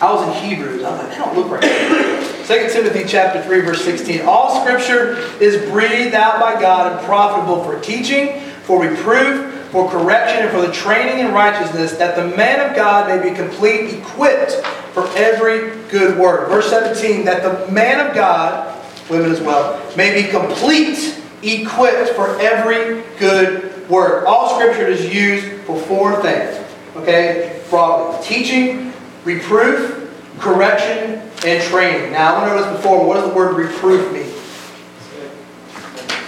I 0.00 0.12
was 0.12 0.26
in 0.28 0.48
Hebrews. 0.48 0.82
I 0.82 0.90
was 0.90 1.00
like, 1.00 1.10
that 1.10 1.18
don't 1.18 1.36
look 1.36 1.50
right. 1.50 2.34
2 2.46 2.72
Timothy 2.72 3.04
chapter 3.06 3.42
3, 3.42 3.60
verse 3.60 3.84
16. 3.84 4.22
All 4.22 4.60
scripture 4.62 5.16
is 5.40 5.70
breathed 5.70 6.14
out 6.14 6.40
by 6.40 6.60
God 6.60 6.92
and 6.92 7.06
profitable 7.06 7.64
for 7.64 7.80
teaching, 7.80 8.40
for 8.64 8.82
reproof, 8.82 9.53
for 9.74 9.90
correction, 9.90 10.42
and 10.44 10.52
for 10.52 10.60
the 10.64 10.72
training 10.72 11.26
in 11.26 11.32
righteousness, 11.32 11.96
that 11.96 12.14
the 12.14 12.36
man 12.36 12.60
of 12.60 12.76
God 12.76 13.08
may 13.08 13.28
be 13.28 13.34
complete, 13.34 13.92
equipped 13.92 14.52
for 14.92 15.08
every 15.16 15.76
good 15.90 16.16
work. 16.16 16.48
Verse 16.48 16.70
17, 16.70 17.24
that 17.24 17.42
the 17.42 17.72
man 17.72 18.06
of 18.06 18.14
God, 18.14 18.72
women 19.10 19.32
as 19.32 19.40
well, 19.40 19.82
may 19.96 20.22
be 20.22 20.30
complete, 20.30 21.20
equipped 21.42 22.10
for 22.10 22.40
every 22.40 23.02
good 23.18 23.88
work. 23.88 24.24
All 24.28 24.54
scripture 24.54 24.86
is 24.86 25.12
used 25.12 25.64
for 25.64 25.76
four 25.76 26.22
things. 26.22 26.64
Okay? 26.94 27.60
Broadly. 27.68 28.24
Teaching, 28.24 28.92
reproof, 29.24 30.08
correction, 30.38 31.20
and 31.44 31.60
training. 31.64 32.12
Now, 32.12 32.36
I 32.36 32.46
noticed 32.46 32.70
before, 32.76 33.04
what 33.04 33.14
does 33.14 33.28
the 33.28 33.34
word 33.34 33.56
reproof 33.56 34.12
mean? 34.12 34.30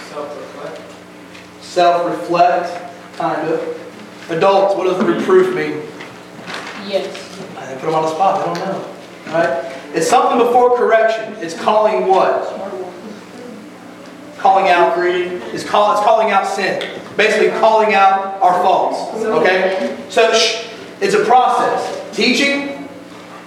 Self-reflect. 0.09 0.81
Self-reflect, 1.61 2.86
kind 3.17 3.47
of. 3.47 4.29
Adults, 4.29 4.75
what 4.75 4.83
does 4.83 5.03
reproof 5.03 5.55
mean? 5.55 5.81
Yes. 6.87 7.07
Uh, 7.55 7.59
I 7.59 7.73
put 7.75 7.87
them 7.87 7.95
on 7.95 8.03
the 8.03 8.13
spot, 8.13 8.39
they 8.39 8.53
don't 8.53 8.59
know. 8.59 8.93
Right? 9.33 9.73
It's 9.93 10.07
something 10.07 10.37
before 10.37 10.77
correction. 10.77 11.33
It's 11.37 11.59
calling 11.59 12.07
what? 12.07 12.53
Calling 14.37 14.69
out 14.69 14.97
It's 14.97 15.63
call, 15.63 15.93
it's 15.93 16.01
calling 16.01 16.31
out 16.31 16.45
sin. 16.45 17.01
Basically 17.15 17.49
calling 17.59 17.95
out 17.95 18.39
our 18.41 18.61
faults. 18.61 19.15
Okay? 19.25 19.97
So 20.09 20.31
shh, 20.33 20.69
it's 21.01 21.15
a 21.15 21.25
process. 21.25 22.15
Teaching, 22.15 22.87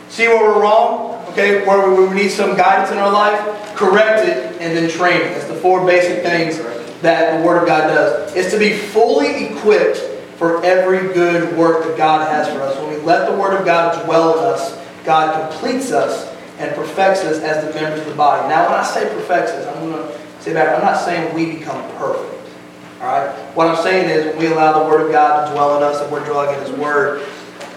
see 0.08 0.28
where 0.28 0.42
we're 0.42 0.62
wrong, 0.62 1.24
okay, 1.28 1.64
where 1.66 1.88
we, 1.88 1.94
where 1.94 2.08
we 2.08 2.14
need 2.14 2.30
some 2.30 2.56
guidance 2.56 2.90
in 2.90 2.98
our 2.98 3.12
life, 3.12 3.76
correct 3.76 4.26
it, 4.26 4.60
and 4.60 4.76
then 4.76 4.90
training. 4.90 5.32
That's 5.32 5.46
the 5.46 5.54
four 5.54 5.86
basic 5.86 6.22
things 6.22 6.58
that 7.02 7.38
the 7.38 7.46
Word 7.46 7.62
of 7.62 7.66
God 7.66 7.88
does. 7.88 8.34
Is 8.34 8.52
to 8.52 8.58
be 8.58 8.76
fully 8.76 9.46
equipped 9.46 9.98
for 10.36 10.64
every 10.64 11.12
good 11.12 11.56
work 11.56 11.84
that 11.84 11.96
God 11.96 12.26
has 12.28 12.48
for 12.48 12.62
us. 12.62 12.76
When 12.78 12.88
we 12.88 12.96
let 12.96 13.30
the 13.30 13.36
Word 13.36 13.58
of 13.58 13.64
God 13.64 14.04
dwell 14.04 14.38
in 14.38 14.44
us, 14.44 14.78
God 15.04 15.50
completes 15.50 15.92
us 15.92 16.34
and 16.58 16.74
perfects 16.74 17.20
us 17.20 17.40
as 17.40 17.66
the 17.66 17.78
members 17.78 18.00
of 18.00 18.06
the 18.06 18.14
body. 18.14 18.48
Now, 18.48 18.70
when 18.70 18.78
I 18.78 18.84
say 18.84 19.08
perfects 19.14 19.52
us, 19.52 19.66
I'm 19.66 19.90
going 19.90 20.06
to 20.06 20.18
say 20.40 20.52
back, 20.52 20.76
I'm 20.76 20.84
not 20.84 20.98
saying 20.98 21.34
we 21.34 21.58
become 21.58 21.82
perfect. 21.96 22.50
All 23.00 23.06
right? 23.06 23.34
What 23.54 23.66
I'm 23.66 23.82
saying 23.82 24.10
is 24.10 24.26
when 24.26 24.38
we 24.38 24.46
allow 24.46 24.82
the 24.82 24.88
Word 24.88 25.06
of 25.06 25.12
God 25.12 25.46
to 25.46 25.52
dwell 25.52 25.76
in 25.78 25.82
us 25.82 26.02
and 26.02 26.12
we're 26.12 26.24
dwelling 26.24 26.54
in 26.54 26.60
His 26.66 26.72
Word, 26.72 27.26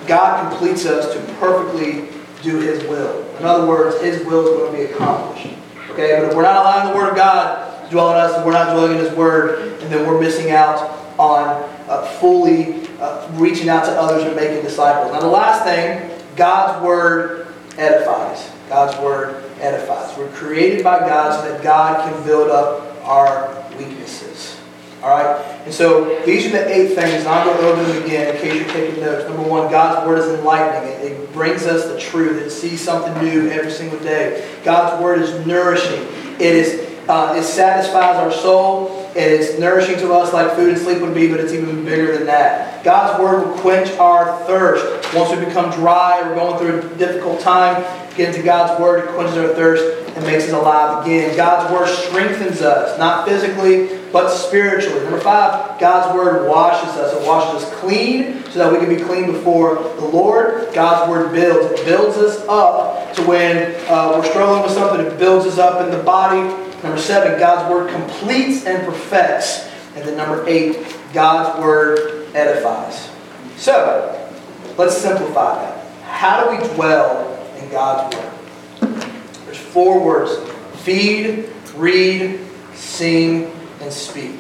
God 0.08 0.50
completes 0.50 0.86
us 0.86 1.14
to 1.14 1.34
perfectly 1.36 2.10
do 2.42 2.60
His 2.60 2.84
will. 2.84 3.26
In 3.38 3.46
other 3.46 3.66
words, 3.66 4.02
His 4.02 4.24
will 4.26 4.46
is 4.48 4.58
going 4.58 4.72
to 4.72 4.78
be 4.78 4.94
accomplished. 4.94 5.48
Okay? 5.92 6.20
But 6.20 6.30
if 6.30 6.36
we're 6.36 6.44
not 6.44 6.58
allowing 6.58 6.92
the 6.92 6.96
Word 6.96 7.10
of 7.10 7.16
God 7.16 7.73
dwell 7.94 8.10
in 8.10 8.18
us 8.18 8.36
and 8.36 8.46
we're 8.46 8.52
not 8.52 8.74
dwelling 8.74 8.98
in 8.98 9.06
His 9.06 9.14
Word, 9.14 9.82
and 9.82 9.92
then 9.92 10.06
we're 10.06 10.20
missing 10.20 10.52
out 10.52 11.00
on 11.18 11.70
uh, 11.88 12.06
fully 12.20 12.88
uh, 13.00 13.30
reaching 13.34 13.70
out 13.70 13.86
to 13.86 13.92
others 13.92 14.24
and 14.24 14.36
making 14.36 14.64
disciples. 14.64 15.14
Now, 15.14 15.20
the 15.20 15.28
last 15.28 15.64
thing, 15.64 16.10
God's 16.36 16.84
Word 16.84 17.48
edifies. 17.78 18.52
God's 18.68 19.00
Word 19.00 19.44
edifies. 19.60 20.18
We're 20.18 20.32
created 20.32 20.84
by 20.84 21.00
God 21.00 21.40
so 21.40 21.52
that 21.52 21.62
God 21.64 22.10
can 22.10 22.26
build 22.26 22.50
up 22.50 22.98
our 23.06 23.64
weaknesses. 23.78 24.60
All 25.04 25.10
right? 25.10 25.38
And 25.66 25.74
so 25.74 26.24
these 26.26 26.46
are 26.46 26.52
the 26.52 26.68
eight 26.68 26.96
things, 26.96 27.26
and 27.26 27.28
I'll 27.28 27.46
go 27.46 27.72
over 27.72 27.84
them 27.84 28.04
again 28.04 28.36
in 28.36 28.42
case 28.42 28.56
you're 28.56 28.74
taking 28.74 29.02
notes. 29.02 29.28
Number 29.30 29.48
one, 29.48 29.70
God's 29.70 30.08
Word 30.08 30.20
is 30.20 30.40
enlightening. 30.40 30.90
It, 30.90 31.12
it 31.12 31.34
brings 31.34 31.66
us 31.66 31.86
the 31.86 32.00
truth. 32.00 32.42
It 32.42 32.50
sees 32.50 32.82
something 32.82 33.14
new 33.24 33.50
every 33.50 33.72
single 33.72 34.00
day. 34.00 34.50
God's 34.64 35.02
Word 35.02 35.22
is 35.22 35.46
nourishing. 35.46 36.08
It 36.40 36.56
is 36.56 36.83
uh, 37.08 37.36
it 37.38 37.44
satisfies 37.44 38.16
our 38.18 38.32
soul. 38.32 39.00
and 39.16 39.32
it's 39.32 39.60
nourishing 39.60 39.98
to 39.98 40.12
us 40.14 40.34
like 40.34 40.56
food 40.56 40.70
and 40.70 40.78
sleep 40.78 41.00
would 41.02 41.14
be, 41.14 41.30
but 41.30 41.40
it's 41.40 41.54
even 41.54 41.86
bigger 41.86 42.18
than 42.18 42.26
that. 42.26 42.84
God's 42.84 43.22
word 43.22 43.46
will 43.46 43.58
quench 43.60 43.92
our 43.98 44.44
thirst. 44.46 45.14
Once 45.14 45.38
we 45.38 45.46
become 45.46 45.70
dry, 45.72 46.22
we're 46.24 46.36
going 46.36 46.58
through 46.58 46.92
a 46.92 46.98
difficult 46.98 47.40
time, 47.40 47.84
get 48.16 48.30
into 48.30 48.42
God's 48.42 48.82
word, 48.82 49.04
it 49.04 49.10
quenches 49.16 49.38
our 49.38 49.50
thirst 49.50 50.04
and 50.16 50.26
makes 50.26 50.46
us 50.46 50.52
alive 50.52 51.06
again. 51.06 51.36
God's 51.36 51.72
word 51.72 51.88
strengthens 51.88 52.62
us, 52.62 52.98
not 53.00 53.28
physically, 53.28 54.00
but 54.12 54.30
spiritually. 54.30 55.02
Number 55.04 55.20
five, 55.20 55.80
God's 55.80 56.16
word 56.16 56.48
washes 56.48 56.90
us. 56.96 57.14
It 57.14 57.28
washes 57.28 57.64
us 57.64 57.74
clean 57.80 58.44
so 58.46 58.60
that 58.60 58.72
we 58.72 58.78
can 58.78 58.96
be 58.96 59.04
clean 59.04 59.32
before 59.32 59.76
the 59.76 60.06
Lord. 60.06 60.74
God's 60.74 61.10
word 61.10 61.34
builds. 61.34 61.80
It 61.80 61.86
builds 61.86 62.18
us 62.18 62.46
up 62.48 63.16
to 63.16 63.24
when 63.24 63.76
uh, 63.88 64.14
we're 64.16 64.30
struggling 64.30 64.64
with 64.64 64.72
something, 64.72 65.06
it 65.06 65.18
builds 65.18 65.48
us 65.48 65.58
up 65.58 65.84
in 65.84 65.96
the 65.96 66.04
body. 66.04 66.63
Number 66.84 67.00
seven, 67.00 67.40
God's 67.40 67.72
word 67.72 67.90
completes 67.90 68.66
and 68.66 68.86
perfects. 68.86 69.70
And 69.96 70.06
then 70.06 70.18
number 70.18 70.46
eight, 70.48 70.86
God's 71.14 71.60
word 71.62 72.28
edifies. 72.36 73.10
So, 73.58 74.30
let's 74.78 74.98
simplify 74.98 75.56
that. 75.56 75.88
How 76.04 76.44
do 76.44 76.58
we 76.58 76.74
dwell 76.76 77.40
in 77.58 77.70
God's 77.70 78.16
word? 78.16 79.02
There's 79.46 79.58
four 79.58 80.04
words 80.04 80.52
feed, 80.82 81.50
read, 81.76 82.40
sing, 82.74 83.50
and 83.80 83.92
speak. 83.92 84.38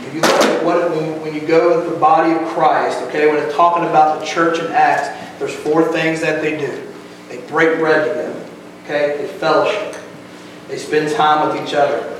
If 0.00 0.14
you 0.14 0.20
look 0.20 0.42
at 0.42 0.64
what 0.64 0.90
when, 0.90 1.20
when 1.22 1.34
you 1.34 1.40
go 1.40 1.78
with 1.78 1.90
the 1.90 1.98
body 1.98 2.32
of 2.32 2.46
Christ, 2.48 3.00
okay, 3.04 3.26
when 3.26 3.42
it's 3.42 3.54
talking 3.54 3.88
about 3.88 4.20
the 4.20 4.26
church 4.26 4.58
in 4.58 4.66
Acts, 4.66 5.08
there's 5.38 5.54
four 5.54 5.90
things 5.92 6.20
that 6.20 6.42
they 6.42 6.58
do. 6.58 6.92
They 7.28 7.38
break 7.48 7.78
bread 7.78 8.08
together, 8.08 8.46
okay? 8.84 9.16
They 9.16 9.28
fellowship. 9.38 9.95
They 10.68 10.78
spend 10.78 11.14
time 11.14 11.48
with 11.48 11.66
each 11.66 11.74
other. 11.74 12.12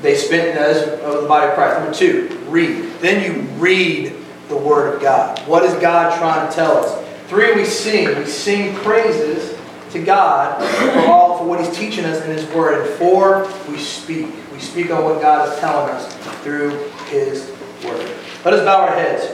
They 0.00 0.14
spend 0.14 0.58
as 0.58 1.00
of 1.00 1.22
the 1.22 1.28
body 1.28 1.48
of 1.48 1.54
Christ. 1.54 1.80
Number 1.80 1.94
two, 1.94 2.38
read. 2.48 2.92
Then 3.00 3.22
you 3.24 3.42
read 3.58 4.14
the 4.48 4.56
Word 4.56 4.94
of 4.94 5.02
God. 5.02 5.38
What 5.46 5.64
is 5.64 5.74
God 5.74 6.16
trying 6.18 6.48
to 6.48 6.54
tell 6.54 6.76
us? 6.78 7.06
Three, 7.28 7.54
we 7.54 7.64
sing. 7.64 8.18
We 8.18 8.26
sing 8.26 8.74
praises 8.76 9.58
to 9.90 10.02
God 10.02 10.62
for 10.94 11.00
all 11.10 11.38
for 11.38 11.44
what 11.44 11.60
He's 11.60 11.76
teaching 11.76 12.04
us 12.04 12.24
in 12.24 12.30
His 12.30 12.46
Word. 12.54 12.86
And 12.86 12.98
four, 12.98 13.50
we 13.68 13.78
speak. 13.78 14.28
We 14.52 14.60
speak 14.60 14.90
on 14.90 15.04
what 15.04 15.20
God 15.20 15.52
is 15.52 15.58
telling 15.60 15.94
us 15.94 16.14
through 16.42 16.70
His 17.08 17.50
Word. 17.84 18.10
Let 18.44 18.54
us 18.54 18.64
bow 18.64 18.80
our 18.80 18.94
heads. 18.94 19.26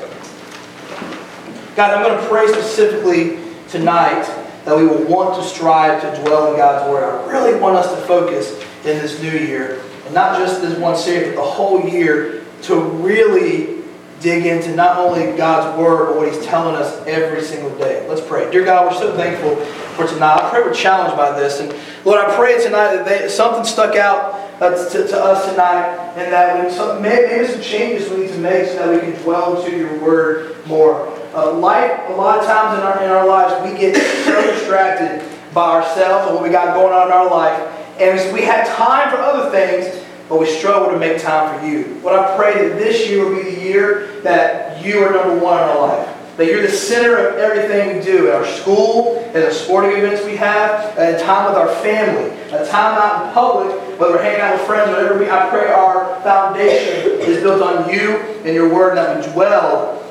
God, 1.76 1.94
I'm 1.94 2.02
going 2.05 2.18
to 2.18 2.29
pray 2.29 2.48
specifically 2.48 3.38
tonight 3.68 4.24
that 4.66 4.76
we 4.76 4.85
will 4.85 5.05
want 5.05 5.40
to 5.40 5.48
strive 5.48 6.02
to 6.02 6.22
dwell 6.22 6.50
in 6.50 6.57
God's 6.59 6.90
Word. 6.90 7.05
I 7.05 7.33
really 7.33 7.59
want 7.59 7.76
us 7.76 7.88
to 7.94 8.07
focus 8.07 8.61
in 8.85 8.98
this 8.98 9.22
new 9.22 9.31
year, 9.31 9.81
and 10.05 10.14
not 10.14 10.38
just 10.38 10.61
this 10.61 10.76
one 10.76 10.96
series, 10.96 11.29
but 11.29 11.37
the 11.37 11.50
whole 11.50 11.88
year, 11.88 12.44
to 12.62 12.81
really 12.81 13.76
dig 14.20 14.44
into 14.44 14.74
not 14.74 14.96
only 14.96 15.37
God's 15.37 15.79
Word, 15.79 16.07
but 16.07 16.16
what 16.16 16.33
He's 16.33 16.44
telling 16.44 16.74
us 16.74 17.07
every 17.07 17.42
single 17.42 17.70
day. 17.79 18.07
Let's 18.09 18.20
pray. 18.20 18.50
Dear 18.50 18.64
God, 18.64 18.92
we're 18.92 18.98
so 18.98 19.16
thankful 19.16 19.55
for 19.94 20.12
tonight. 20.12 20.42
I 20.42 20.50
pray 20.50 20.62
we're 20.62 20.74
challenged 20.74 21.16
by 21.16 21.38
this. 21.38 21.61
And 21.61 21.72
Lord, 22.05 22.18
I 22.18 22.35
pray 22.35 22.61
tonight 22.61 22.96
that 22.96 23.05
they, 23.05 23.29
something 23.29 23.64
stuck 23.64 23.94
out 23.94 24.35
uh, 24.61 24.70
to, 24.90 25.07
to 25.07 25.16
us 25.16 25.48
tonight, 25.48 25.96
and 26.16 26.33
that 26.33 26.72
some, 26.72 27.00
maybe, 27.00 27.29
maybe 27.29 27.46
some 27.52 27.62
changes 27.62 28.11
we 28.11 28.22
need 28.22 28.33
to 28.33 28.38
make 28.38 28.66
so 28.66 28.90
that 28.90 28.92
we 28.92 29.12
can 29.12 29.22
dwell 29.22 29.62
into 29.62 29.76
your 29.76 29.96
Word 30.00 30.66
more. 30.66 31.15
Uh, 31.37 31.53
life, 31.53 32.01
a 32.09 32.12
lot 32.12 32.38
of 32.38 32.46
times 32.46 32.79
in 32.79 32.83
our, 32.83 33.05
in 33.05 33.11
our 33.11 33.27
lives, 33.27 33.70
we 33.70 33.79
get 33.79 33.94
so 34.25 34.40
distracted 34.55 35.22
by 35.53 35.83
ourselves 35.83 36.29
and 36.29 36.35
what 36.35 36.42
we 36.42 36.49
got 36.49 36.75
going 36.75 36.94
on 36.94 37.09
in 37.09 37.12
our 37.12 37.31
life. 37.31 37.61
And 38.01 38.33
we 38.33 38.40
have 38.40 38.66
time 38.75 39.11
for 39.11 39.18
other 39.18 39.51
things, 39.51 40.03
but 40.31 40.40
we 40.40 40.46
struggle 40.46 40.90
to 40.90 40.99
make 40.99 41.20
time 41.20 41.61
for 41.61 41.66
you. 41.66 42.01
What 42.01 42.18
I 42.18 42.35
pray 42.38 42.66
that 42.66 42.79
this 42.79 43.07
year 43.07 43.29
will 43.29 43.37
be 43.37 43.55
the 43.55 43.61
year 43.61 44.18
that 44.22 44.83
you 44.83 45.01
are 45.01 45.12
number 45.12 45.38
one 45.44 45.62
in 45.62 45.68
our 45.68 45.88
life. 45.88 46.16
That 46.38 46.46
you're 46.46 46.62
the 46.62 46.70
center 46.70 47.29
of 47.29 47.37
everything 47.37 47.99
we 47.99 48.03
do 48.03 48.29
at 48.29 48.37
our 48.37 48.46
school, 48.46 49.18
at 49.18 49.35
the 49.35 49.53
sporting 49.53 49.94
events 49.94 50.25
we 50.25 50.37
have, 50.37 50.96
at 50.96 51.20
time 51.20 51.51
with 51.51 51.59
our 51.59 51.68
family, 51.83 52.31
a 52.49 52.66
time 52.66 52.99
out 52.99 53.27
in 53.27 53.35
public, 53.35 54.01
whether 54.01 54.14
we're 54.14 54.22
hanging 54.22 54.40
out 54.40 54.55
with 54.55 54.66
friends, 54.66 54.88
whatever 54.88 55.18
we, 55.18 55.29
I 55.29 55.51
pray 55.51 55.70
our 55.70 56.18
foundation 56.22 57.20
is 57.20 57.42
built 57.42 57.61
on 57.61 57.90
you 57.92 58.16
and 58.46 58.55
your 58.55 58.72
word, 58.72 58.96
and 58.96 58.99
that 58.99 59.27
we 59.27 59.33
dwell 59.35 60.03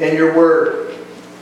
in 0.00 0.16
your 0.16 0.34
word. 0.34 0.96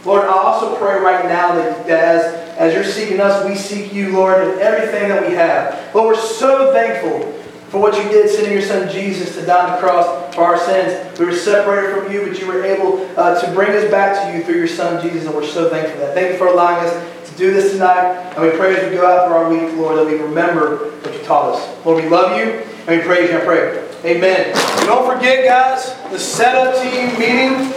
Lord, 0.05 0.25
I 0.25 0.29
also 0.29 0.77
pray 0.77 1.01
right 1.01 1.25
now 1.25 1.55
that, 1.55 1.89
as, 1.89 2.23
as 2.57 2.75
you're 2.75 2.85
seeking 2.85 3.21
us, 3.21 3.45
we 3.45 3.55
seek 3.55 3.93
you, 3.93 4.13
Lord, 4.13 4.43
in 4.43 4.59
everything 4.61 5.09
that 5.09 5.27
we 5.27 5.35
have. 5.35 5.95
Lord, 5.95 6.17
we're 6.17 6.23
so 6.23 6.73
thankful 6.73 7.33
for 7.69 7.81
what 7.81 7.97
you 8.03 8.09
did, 8.09 8.31
sending 8.31 8.53
your 8.53 8.63
son 8.63 8.91
Jesus 8.91 9.35
to 9.35 9.45
die 9.45 9.67
on 9.67 9.73
the 9.73 9.79
cross 9.79 10.35
for 10.35 10.43
our 10.43 10.59
sins. 10.59 11.19
We 11.19 11.27
were 11.27 11.35
separated 11.35 11.95
from 11.95 12.13
you, 12.13 12.27
but 12.27 12.39
you 12.41 12.47
were 12.47 12.65
able 12.65 13.07
uh, 13.19 13.41
to 13.41 13.53
bring 13.53 13.71
us 13.73 13.91
back 13.91 14.25
to 14.25 14.37
you 14.37 14.45
through 14.45 14.57
your 14.57 14.69
son 14.69 15.03
Jesus, 15.03 15.27
and 15.27 15.35
we're 15.35 15.47
so 15.47 15.69
thankful 15.69 15.97
for 15.97 16.07
that. 16.07 16.15
Thank 16.15 16.33
you 16.33 16.39
for 16.39 16.47
allowing 16.47 16.87
us 16.87 17.31
to 17.31 17.37
do 17.37 17.53
this 17.53 17.73
tonight, 17.73 18.33
and 18.35 18.43
we 18.43 18.57
pray 18.57 18.77
as 18.77 18.89
we 18.89 18.97
go 18.97 19.07
out 19.07 19.27
through 19.27 19.37
our 19.37 19.51
week, 19.51 19.77
Lord, 19.77 19.99
that 19.99 20.07
we 20.07 20.15
remember 20.15 20.91
what 21.01 21.13
you 21.13 21.23
taught 21.25 21.55
us. 21.55 21.85
Lord, 21.85 22.03
we 22.03 22.09
love 22.09 22.39
you, 22.39 22.45
and 22.87 22.99
we 22.99 23.05
praise 23.05 23.31
you, 23.31 23.39
I 23.39 23.45
pray. 23.45 23.88
Amen. 24.05 24.55
Don't 24.87 25.13
forget, 25.13 25.45
guys, 25.45 25.93
the 26.13 26.21
setup 26.21 26.81
team 26.81 27.19
meeting 27.19 27.73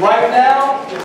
right 0.00 0.30
now. 0.30 0.86